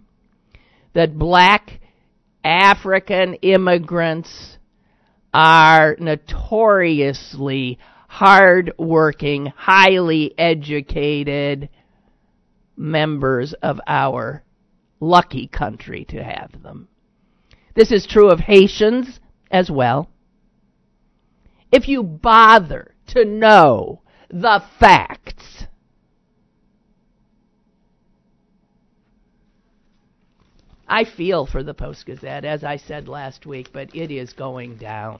[0.94, 1.80] that black
[2.42, 4.56] African immigrants
[5.34, 7.78] are notoriously
[8.14, 11.68] hard-working, highly educated
[12.76, 14.44] members of our
[15.00, 16.86] lucky country to have them.
[17.74, 19.18] This is true of Haitians
[19.50, 20.08] as well.
[21.72, 25.66] If you bother to know the facts,
[30.86, 34.76] I feel for the Post Gazette, as I said last week, but it is going
[34.76, 35.18] down.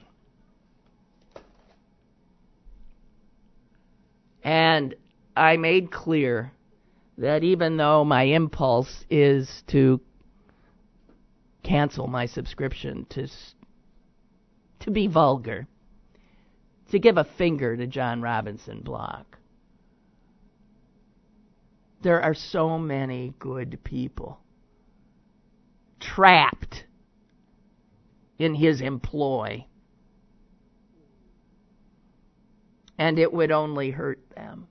[4.45, 4.95] And
[5.35, 6.53] I made clear
[7.19, 10.01] that even though my impulse is to
[11.63, 13.27] cancel my subscription to
[14.81, 15.67] to be vulgar,
[16.91, 19.39] to give a finger to John Robinson Block.
[22.03, 24.41] There are so many good people
[26.01, 26.85] trapped
[28.39, 29.65] in his employ.
[32.99, 34.69] And it would only hurt them.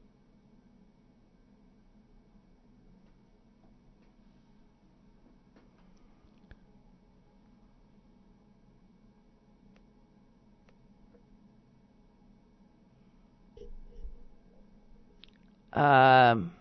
[15.74, 16.52] Um,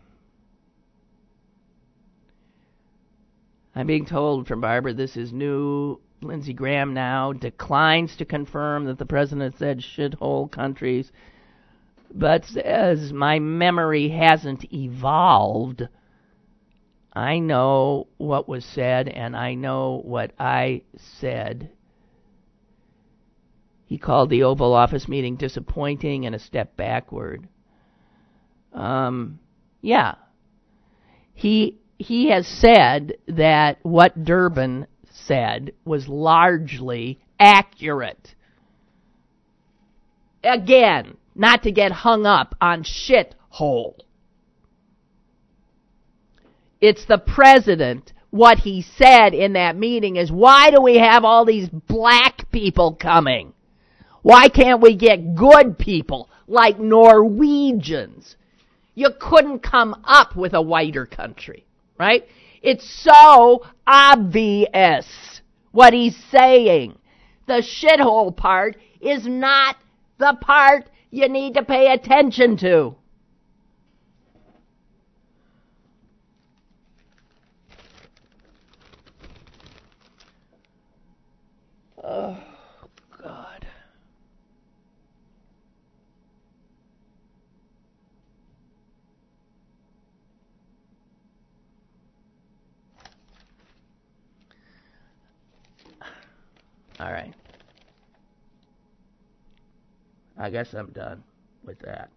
[3.75, 5.99] I'm being told from Barbara this is new.
[6.23, 11.11] Lindsey Graham now declines to confirm that the president said should shithole countries,
[12.15, 15.89] but says my memory hasn't evolved.
[17.13, 21.71] I know what was said, and I know what I said.
[23.85, 27.47] He called the Oval Office meeting disappointing and a step backward.
[28.73, 29.39] Um,
[29.83, 30.15] yeah.
[31.35, 38.35] He he has said that what Durbin said was largely accurate.
[40.43, 43.95] Again, not to get hung up on shithole.
[46.81, 48.13] It's the president.
[48.31, 52.95] What he said in that meeting is, why do we have all these black people
[52.95, 53.53] coming?
[54.23, 58.37] Why can't we get good people like Norwegians?
[58.95, 61.67] You couldn't come up with a whiter country,
[61.99, 62.27] right?
[62.63, 65.07] It's so obvious
[65.73, 66.99] what he's saying.
[67.47, 69.77] The shithole part is not
[70.19, 72.97] the part you need to pay attention to.
[82.03, 82.39] Oh.
[83.23, 83.67] God.
[96.99, 97.35] All right.
[100.43, 101.23] I guess I'm done
[101.65, 102.11] with that.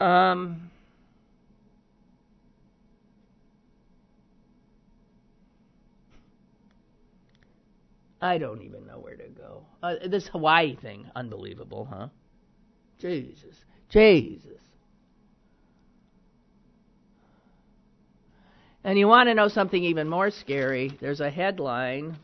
[0.00, 0.70] Um,
[8.22, 9.64] I don't even know where to go.
[9.82, 12.06] Uh, this Hawaii thing, unbelievable, huh?
[13.00, 13.64] Jesus.
[13.90, 14.60] Jesus.
[18.84, 20.96] And you want to know something even more scary?
[21.00, 22.16] There's a headline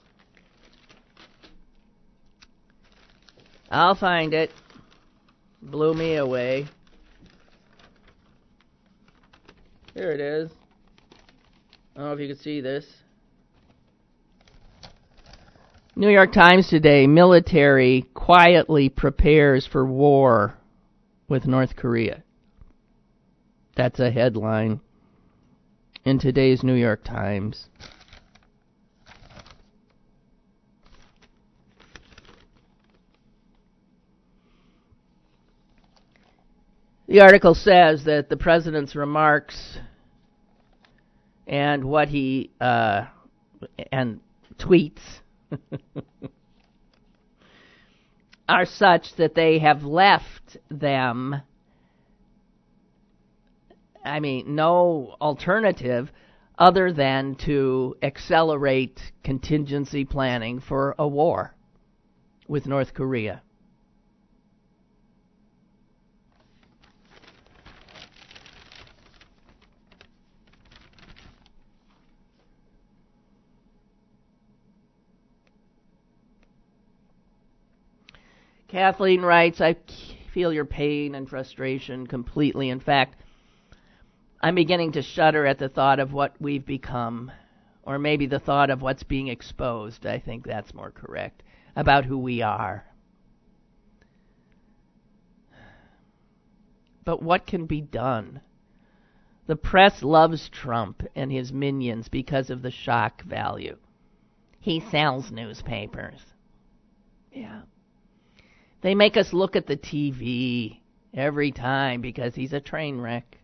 [3.71, 4.51] I'll find it.
[5.63, 6.67] Blew me away.
[9.95, 10.51] Here it is.
[11.95, 12.87] I don't know if you can see this.
[15.95, 20.55] New York Times today military quietly prepares for war
[21.29, 22.23] with North Korea.
[23.77, 24.81] That's a headline
[26.05, 27.69] in today's New York Times.
[37.11, 39.81] The article says that the president's remarks
[41.45, 43.07] and what he uh,
[43.91, 44.21] and
[44.57, 45.01] tweets
[48.49, 51.43] are such that they have left them
[54.05, 56.13] I mean no alternative
[56.57, 61.57] other than to accelerate contingency planning for a war
[62.47, 63.43] with North Korea.
[78.71, 79.75] Kathleen writes, I
[80.33, 82.71] feel your pain and frustration completely.
[82.71, 83.17] In fact,
[84.41, 87.33] I'm beginning to shudder at the thought of what we've become,
[87.83, 90.07] or maybe the thought of what's being exposed.
[90.07, 91.43] I think that's more correct,
[91.75, 92.85] about who we are.
[97.05, 98.41] But what can be done?
[99.49, 103.79] The press loves Trump and his minions because of the shock value.
[104.61, 106.21] He sells newspapers.
[107.33, 107.63] Yeah.
[108.83, 110.81] They make us look at the TV
[111.13, 113.39] every time because he's a train wreck.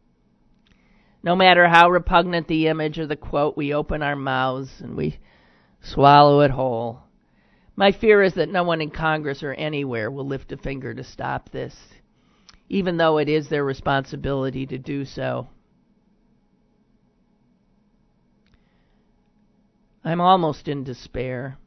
[1.22, 5.18] No matter how repugnant the image or the quote, we open our mouths and we
[5.82, 7.01] swallow it whole.
[7.74, 11.05] My fear is that no one in Congress or anywhere will lift a finger to
[11.05, 11.76] stop this,
[12.68, 15.49] even though it is their responsibility to do so.
[20.03, 21.59] I'm almost in despair.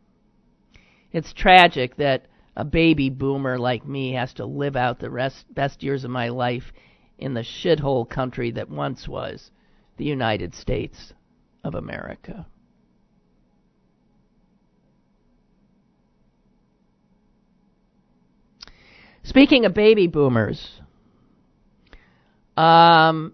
[1.12, 5.84] It's tragic that a baby boomer like me has to live out the rest, best
[5.84, 6.72] years of my life
[7.18, 9.52] in the shithole country that once was
[9.98, 11.14] the United States
[11.64, 12.46] of America.
[19.24, 20.80] Speaking of baby boomers,
[22.58, 23.34] um,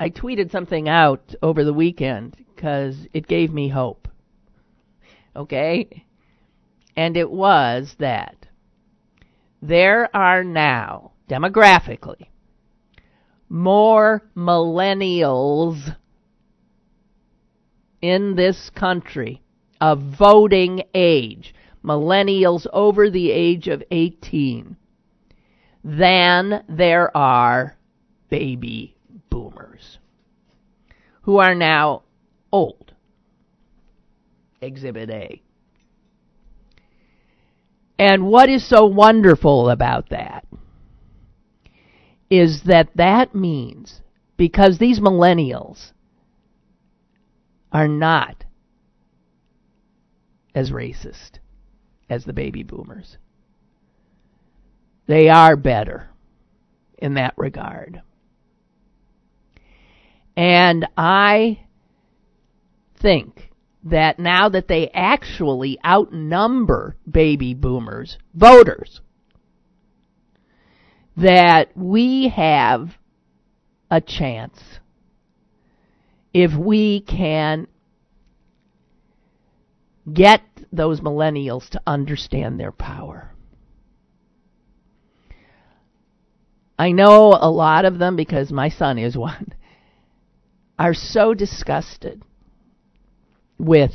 [0.00, 4.08] I tweeted something out over the weekend because it gave me hope.
[5.36, 6.06] Okay?
[6.96, 8.46] And it was that
[9.60, 12.26] there are now, demographically,
[13.48, 15.96] more millennials
[18.00, 19.42] in this country
[19.80, 24.76] of voting age, millennials over the age of 18,
[25.84, 27.76] than there are
[28.28, 28.96] baby
[29.30, 29.98] boomers
[31.22, 32.02] who are now
[32.52, 32.92] old.
[34.60, 35.42] Exhibit A.
[38.02, 40.44] And what is so wonderful about that
[42.28, 44.00] is that that means
[44.36, 45.92] because these millennials
[47.70, 48.44] are not
[50.52, 51.38] as racist
[52.10, 53.18] as the baby boomers.
[55.06, 56.10] They are better
[56.98, 58.02] in that regard.
[60.36, 61.60] And I
[63.00, 63.51] think
[63.84, 69.00] that now that they actually outnumber baby boomers voters,
[71.16, 72.90] that we have
[73.90, 74.58] a chance
[76.32, 77.66] if we can
[80.10, 80.40] get
[80.72, 83.30] those millennials to understand their power.
[86.78, 89.52] I know a lot of them because my son is one
[90.78, 92.22] are so disgusted
[93.58, 93.92] with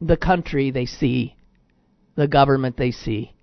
[0.00, 1.36] the country they see,
[2.16, 3.34] the government they see,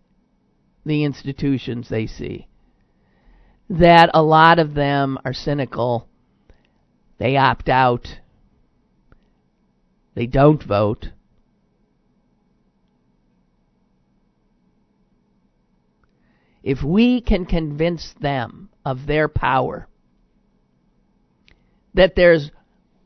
[0.85, 2.47] the institutions they see.
[3.69, 6.07] That a lot of them are cynical.
[7.17, 8.07] They opt out.
[10.15, 11.09] They don't vote.
[16.63, 19.87] If we can convince them of their power,
[21.93, 22.51] that there's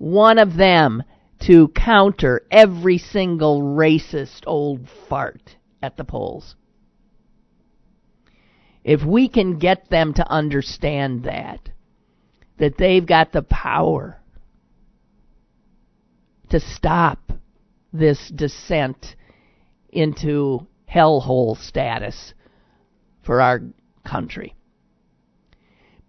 [0.03, 1.01] one of them
[1.39, 6.55] to counter every single racist old fart at the polls.
[8.83, 11.69] If we can get them to understand that,
[12.57, 14.19] that they've got the power
[16.49, 17.31] to stop
[17.93, 19.15] this descent
[19.89, 22.33] into hellhole status
[23.25, 23.61] for our
[24.05, 24.53] country.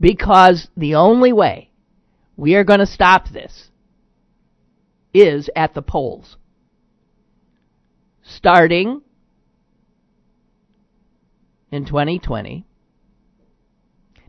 [0.01, 1.71] Because the only way
[2.37, 3.71] we are going to stop this
[5.15, 6.37] is at the polls.
[8.23, 9.01] Starting
[11.71, 12.67] in 2020,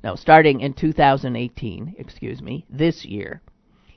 [0.03, 3.41] no, starting in 2018, excuse me, this year,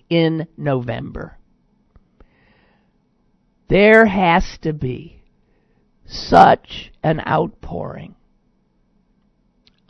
[0.08, 1.36] in November.
[3.68, 5.20] There has to be
[6.06, 8.14] such an outpouring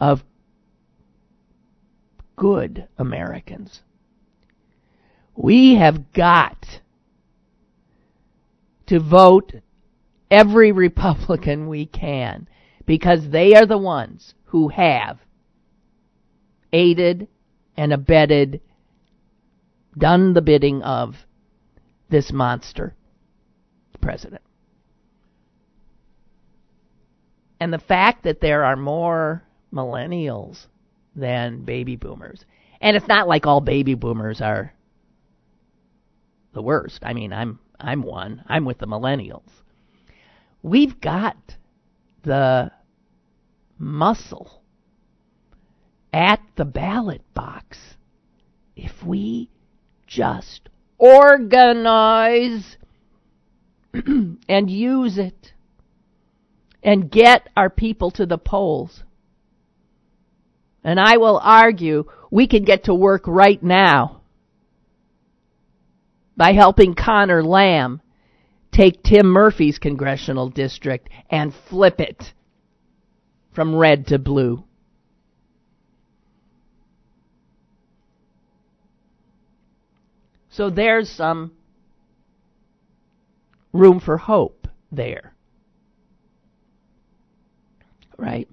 [0.01, 0.24] of
[2.34, 3.82] good Americans.
[5.36, 6.80] We have got
[8.89, 9.55] to vote
[10.30, 12.49] every Republican we can
[12.86, 15.18] because they are the ones who have
[16.72, 17.28] aided
[17.76, 18.61] and abetted,
[19.97, 21.14] done the bidding of
[22.11, 22.95] this monster
[24.01, 24.43] president.
[27.61, 30.66] And the fact that there are more millennials
[31.14, 32.45] than baby boomers.
[32.80, 34.72] And it's not like all baby boomers are
[36.55, 37.01] the worst.
[37.03, 38.42] I mean, I'm I'm one.
[38.46, 39.48] I'm with the millennials.
[40.62, 41.36] We've got
[42.22, 42.72] the
[43.78, 44.62] muscle
[46.12, 47.78] at the ballot box
[48.74, 49.50] if we
[50.06, 50.68] just
[50.98, 52.76] organize
[53.94, 55.52] and use it
[56.82, 59.04] and get our people to the polls.
[60.82, 64.17] And I will argue we can get to work right now
[66.39, 68.01] by helping Connor Lamb
[68.70, 72.32] take Tim Murphy's congressional district and flip it
[73.53, 74.62] from red to blue.
[80.49, 81.53] So there's some
[83.72, 85.34] room for hope there.
[88.16, 88.49] Right?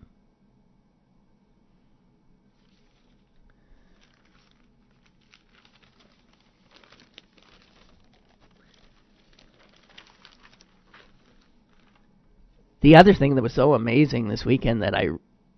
[12.85, 15.07] The other thing that was so amazing this weekend that I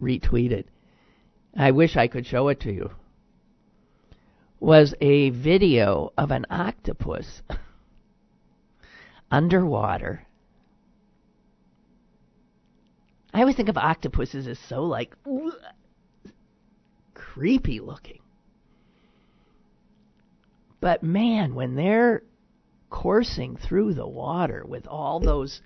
[0.01, 0.63] retweeted,
[1.53, 2.91] I wish I could show it to you,
[4.61, 7.41] was a video of an octopus
[9.29, 10.25] underwater.
[13.33, 15.13] I always think of octopuses as so like
[17.13, 18.21] creepy looking.
[20.79, 22.23] But man, when they're
[22.89, 25.61] coursing through the water with all those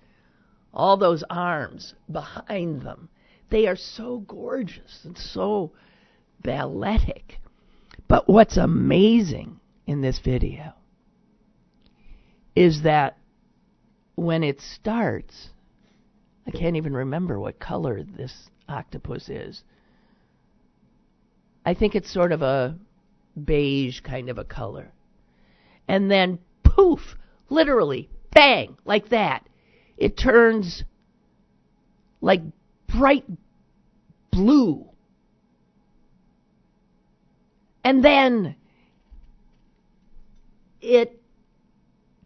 [0.74, 3.09] all those arms behind them,
[3.49, 5.72] they are so gorgeous and so
[6.43, 7.39] balletic.
[8.07, 10.74] But what's amazing in this video
[12.55, 13.17] is that
[14.15, 15.49] when it starts,
[16.45, 19.63] I can't even remember what color this octopus is.
[21.65, 22.78] I think it's sort of a
[23.41, 24.91] beige kind of a color.
[25.88, 27.15] And then poof,
[27.49, 29.47] literally, bang, like that.
[30.01, 30.83] It turns
[32.21, 32.41] like
[32.87, 33.23] bright
[34.31, 34.89] blue.
[37.83, 38.55] And then
[40.81, 41.21] it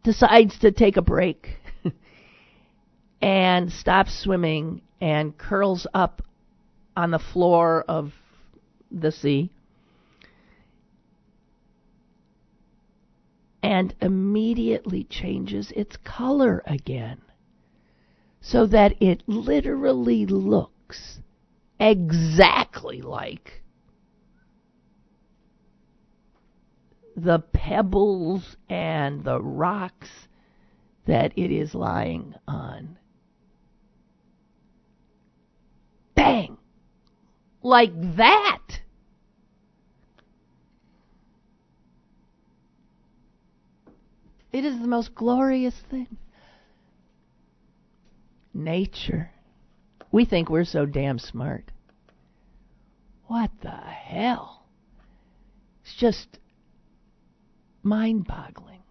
[0.06, 1.58] decides to take a break
[3.22, 6.22] and stops swimming and curls up
[6.96, 8.14] on the floor of
[8.90, 9.52] the sea
[13.62, 17.20] and immediately changes its color again
[18.46, 21.20] so that it literally looks
[21.80, 23.64] exactly like
[27.18, 30.28] the pebbles and the rocks
[31.08, 33.00] that it is lying on.
[36.14, 36.58] Bang!
[37.64, 38.82] Like that!
[44.54, 46.16] It is the most glorious thing.
[48.56, 49.30] Nature.
[50.14, 51.72] We think we're so damn smart.
[53.28, 54.66] What the hell?
[55.84, 56.40] It's just
[57.84, 58.82] mind boggling.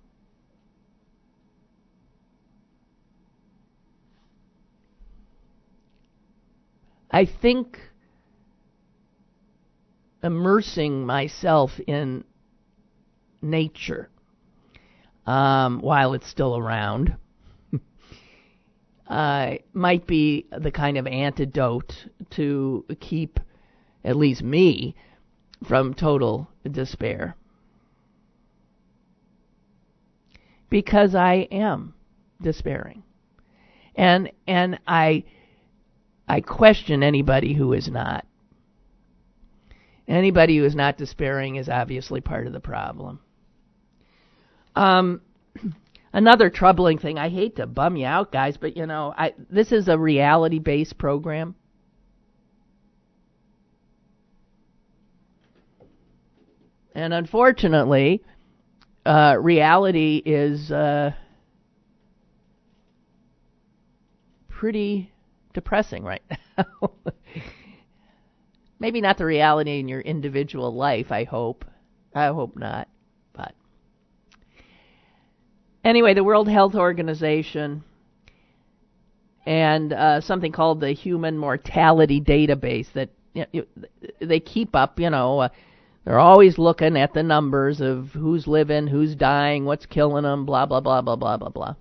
[7.10, 7.78] I think
[10.22, 12.24] immersing myself in
[13.40, 14.10] nature
[15.26, 17.16] um, while it's still around
[19.06, 23.40] uh, might be the kind of antidote to keep
[24.04, 24.94] at least me
[25.66, 27.36] from total despair.
[30.70, 31.94] Because I am
[32.40, 33.02] despairing.
[33.94, 35.24] And and I
[36.26, 38.26] I question anybody who is not.
[40.08, 43.20] Anybody who is not despairing is obviously part of the problem.
[44.74, 45.20] Um,
[46.14, 47.18] another troubling thing.
[47.18, 50.96] I hate to bum you out, guys, but you know, I this is a reality-based
[50.96, 51.56] program.
[56.94, 58.22] And unfortunately,
[59.04, 61.10] uh, reality is uh,
[64.48, 65.12] pretty
[65.52, 66.22] depressing right
[66.56, 66.92] now.
[68.78, 71.64] Maybe not the reality in your individual life, I hope.
[72.14, 72.86] I hope not.
[75.84, 77.84] Anyway, the World Health Organization
[79.46, 83.64] and uh, something called the Human Mortality Database that you know,
[84.20, 85.40] they keep up, you know.
[85.40, 85.48] Uh,
[86.04, 90.66] they're always looking at the numbers of who's living, who's dying, what's killing them, blah,
[90.66, 91.74] blah, blah, blah, blah, blah, blah.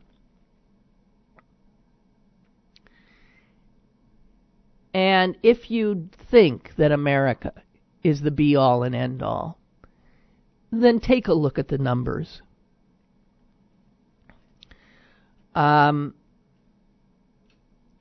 [4.94, 7.54] And if you think that America
[8.04, 9.58] is the be all and end all,
[10.72, 12.42] then take a look at the numbers.
[15.56, 16.16] Um,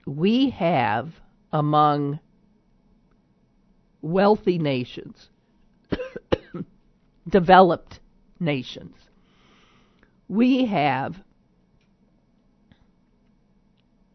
[0.06, 1.08] we have
[1.52, 2.18] among
[4.00, 5.28] wealthy nations
[7.28, 8.00] developed
[8.40, 8.96] nations.
[10.28, 11.16] We have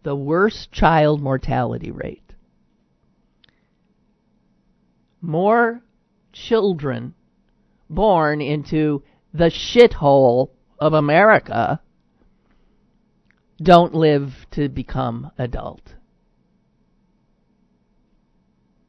[0.04, 2.34] the worst child mortality rate.
[5.22, 5.82] More
[6.34, 7.14] children
[7.90, 11.82] born into the shithole of America
[13.62, 15.96] don't live to become adult.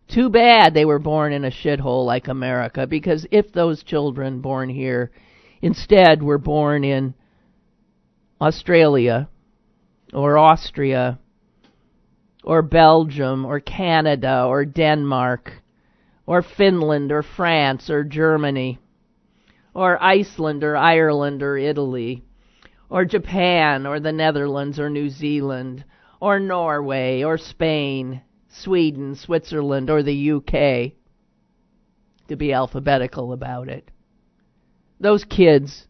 [0.09, 4.69] Too bad they were born in a shithole like America, because if those children born
[4.69, 5.11] here
[5.61, 7.15] instead were born in
[8.41, 9.29] Australia
[10.13, 11.19] or Austria
[12.45, 15.63] or Belgium or Canada or Denmark
[16.27, 18.79] or Finland or France or Germany
[19.75, 22.23] or Iceland or Ireland or Italy
[22.91, 25.85] or Japan or the Netherlands or New Zealand
[26.21, 30.93] or Norway or Spain Sweden, Switzerland, or the UK
[32.29, 33.91] to be alphabetical about it.
[35.01, 35.87] Those kids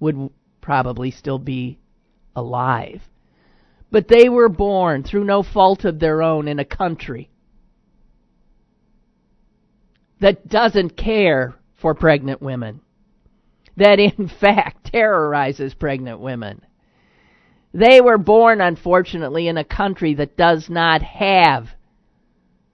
[0.00, 1.78] would probably still be
[2.36, 3.02] alive.
[3.90, 7.30] But they were born through no fault of their own in a country
[10.20, 12.80] that doesn't care for pregnant women,
[13.76, 16.62] that in fact terrorizes pregnant women.
[17.72, 21.70] They were born, unfortunately, in a country that does not have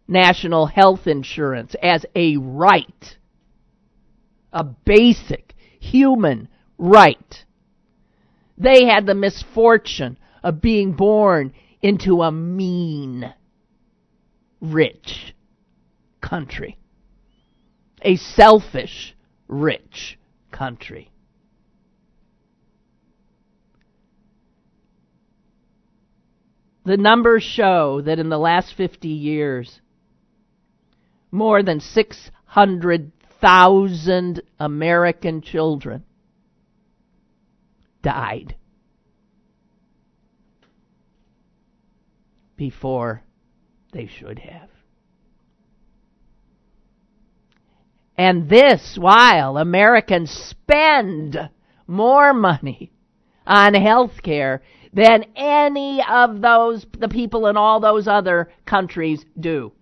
[0.06, 3.16] national health insurance as a right,
[4.52, 7.44] a basic human right.
[8.58, 13.32] They had the misfortune of being born into a mean,
[14.60, 15.34] rich
[16.20, 16.76] country,
[18.02, 19.14] a selfish,
[19.48, 20.18] rich
[20.50, 21.10] country.
[26.84, 29.82] The numbers show that in the last 50 years,
[31.30, 36.04] more than 600,000 American children
[38.02, 38.56] died
[42.56, 43.22] before
[43.92, 44.69] they should have.
[48.20, 51.38] And this while Americans spend
[51.86, 52.92] more money
[53.46, 54.60] on health care
[54.92, 59.72] than any of those, the people in all those other countries do.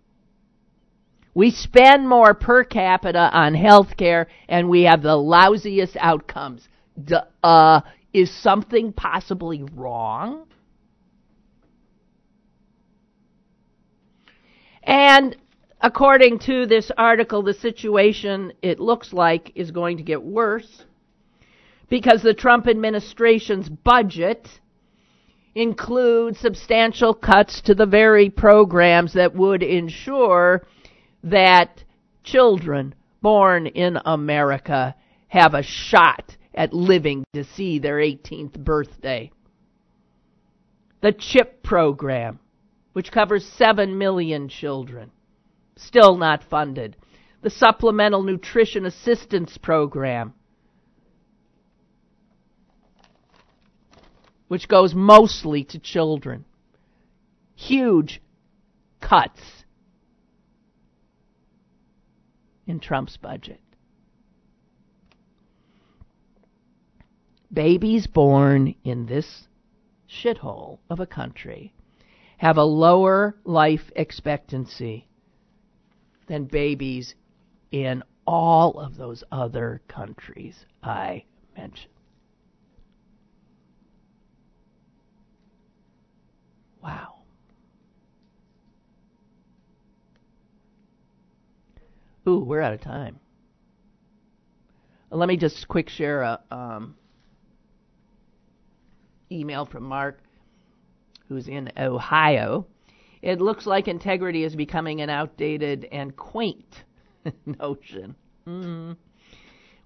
[1.35, 6.69] We spend more per capita on health care and we have the lousiest outcomes.
[7.05, 7.81] Duh, uh,
[8.13, 10.47] is something possibly wrong?
[14.85, 15.37] And
[15.81, 20.85] according to this article, the situation, it looks like, is going to get worse
[21.89, 24.49] because the Trump administration's budget
[25.55, 30.67] includes substantial cuts to the very programs that would ensure
[31.25, 31.83] that
[32.23, 34.95] children born in America
[35.29, 39.31] have a shot at living to see their 18th birthday.
[41.01, 42.41] The CHIP program,
[42.93, 45.11] which covers 7 million children,
[45.79, 46.97] still not funded.
[47.43, 50.35] The Supplemental Nutrition Assistance Program,
[54.49, 56.45] which goes mostly to children.
[57.55, 58.21] Huge
[59.01, 59.41] cuts
[62.67, 63.61] in Trump's budget.
[67.53, 69.49] Babies born in this
[70.09, 71.73] shithole of a country
[72.39, 75.08] have a lower life expectancy
[76.29, 77.15] than babies
[77.73, 81.25] in all of those other countries I
[81.57, 81.93] mentioned.
[86.83, 87.15] Wow.
[92.27, 93.19] Ooh, we're out of time.
[95.11, 96.95] Let me just quick share a um,
[99.33, 100.21] email from Mark,
[101.29, 102.67] who's in Ohio.
[103.23, 106.85] It looks like integrity is becoming an outdated and quaint
[107.47, 108.15] notion.
[108.47, 108.97] Mm.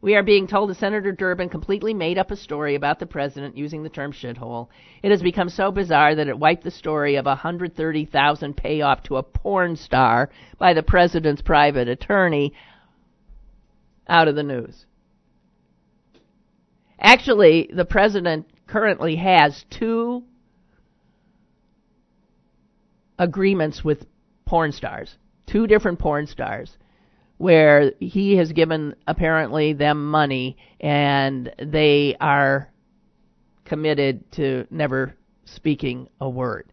[0.02, 3.56] We are being told that Senator Durbin completely made up a story about the president
[3.56, 4.68] using the term shithole.
[5.00, 9.16] It has become so bizarre that it wiped the story of a 130,000 payoff to
[9.16, 10.28] a porn star
[10.58, 12.52] by the president's private attorney
[14.08, 14.86] out of the news.
[16.98, 20.24] Actually, the president currently has two
[23.22, 24.04] agreements with
[24.44, 25.16] porn stars,
[25.46, 26.76] two different porn stars
[27.38, 32.68] where he has given apparently them money and they are
[33.64, 35.14] committed to never
[35.44, 36.72] speaking a word.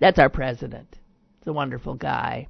[0.00, 0.98] That's our president.
[1.38, 2.48] It's a wonderful guy.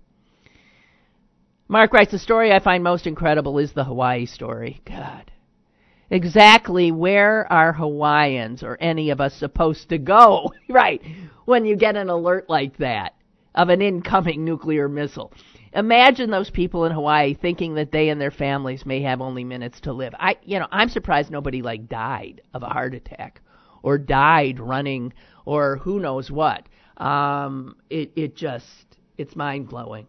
[1.69, 4.81] Mark writes the story I find most incredible is the Hawaii story.
[4.87, 5.31] God.
[6.13, 10.53] Exactly where are Hawaiians or any of us supposed to go?
[10.69, 11.01] right.
[11.47, 13.15] When you get an alert like that
[13.55, 15.33] of an incoming nuclear missile.
[15.73, 19.81] Imagine those people in Hawaii thinking that they and their families may have only minutes
[19.81, 20.15] to live.
[20.21, 23.41] I, you know, I'm surprised nobody like died of a heart attack
[23.83, 25.15] or died running
[25.47, 26.69] or who knows what.
[26.99, 30.07] Um, it, it just, it's mind blowing.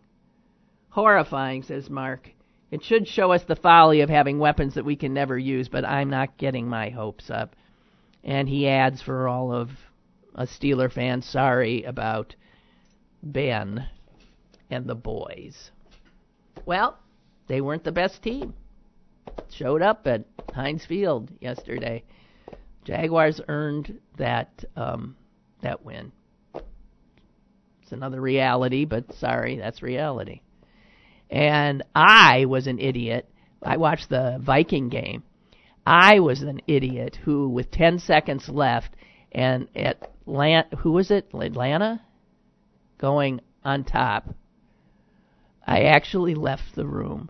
[0.90, 2.30] Horrifying, says Mark.
[2.74, 5.86] It should show us the folly of having weapons that we can never use, but
[5.86, 7.56] I'm not getting my hopes up.
[8.24, 9.70] And he adds for all of
[10.34, 12.34] a Steeler fan, sorry about
[13.22, 13.88] Ben
[14.72, 15.70] and the boys.
[16.66, 16.98] Well,
[17.46, 18.56] they weren't the best team.
[19.52, 22.04] Showed up at Heinz Field yesterday.
[22.86, 25.16] Jaguars earned that um,
[25.62, 26.12] that win.
[27.84, 30.42] It's another reality, but sorry, that's reality.
[31.34, 33.28] And I was an idiot.
[33.62, 35.24] I watched the Viking game.
[35.86, 38.96] I was an idiot who, with 10 seconds left,
[39.32, 41.30] and Atlanta, who was it?
[41.34, 42.02] Atlanta?
[43.00, 44.36] Going on top
[45.66, 47.30] I actually left the room.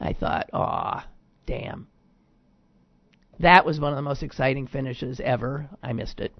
[0.00, 1.06] I thought, aw,
[1.46, 1.86] damn.
[3.40, 5.68] That was one of the most exciting finishes ever.
[5.82, 6.32] I missed it.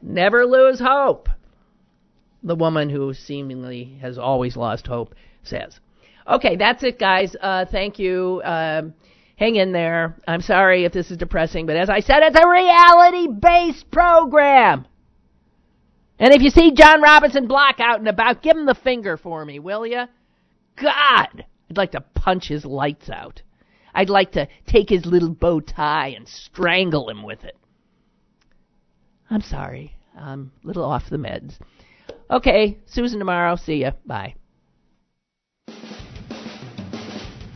[0.00, 1.28] Never lose hope,
[2.42, 5.78] the woman who seemingly has always lost hope says.
[6.26, 7.34] Okay, that's it, guys.
[7.40, 8.40] Uh, thank you.
[8.44, 8.94] Um,
[9.36, 10.16] hang in there.
[10.26, 14.86] I'm sorry if this is depressing, but as I said, it's a reality based program.
[16.18, 19.44] And if you see John Robinson Block out and about, give him the finger for
[19.44, 20.04] me, will you?
[20.76, 21.44] God!
[21.70, 23.42] I'd like to punch his lights out.
[23.94, 27.56] I'd like to take his little bow tie and strangle him with it.
[29.30, 29.96] I'm sorry.
[30.16, 31.54] I'm a little off the meds.
[32.30, 33.56] Okay, Susan tomorrow.
[33.56, 33.92] See ya.
[34.04, 34.34] Bye.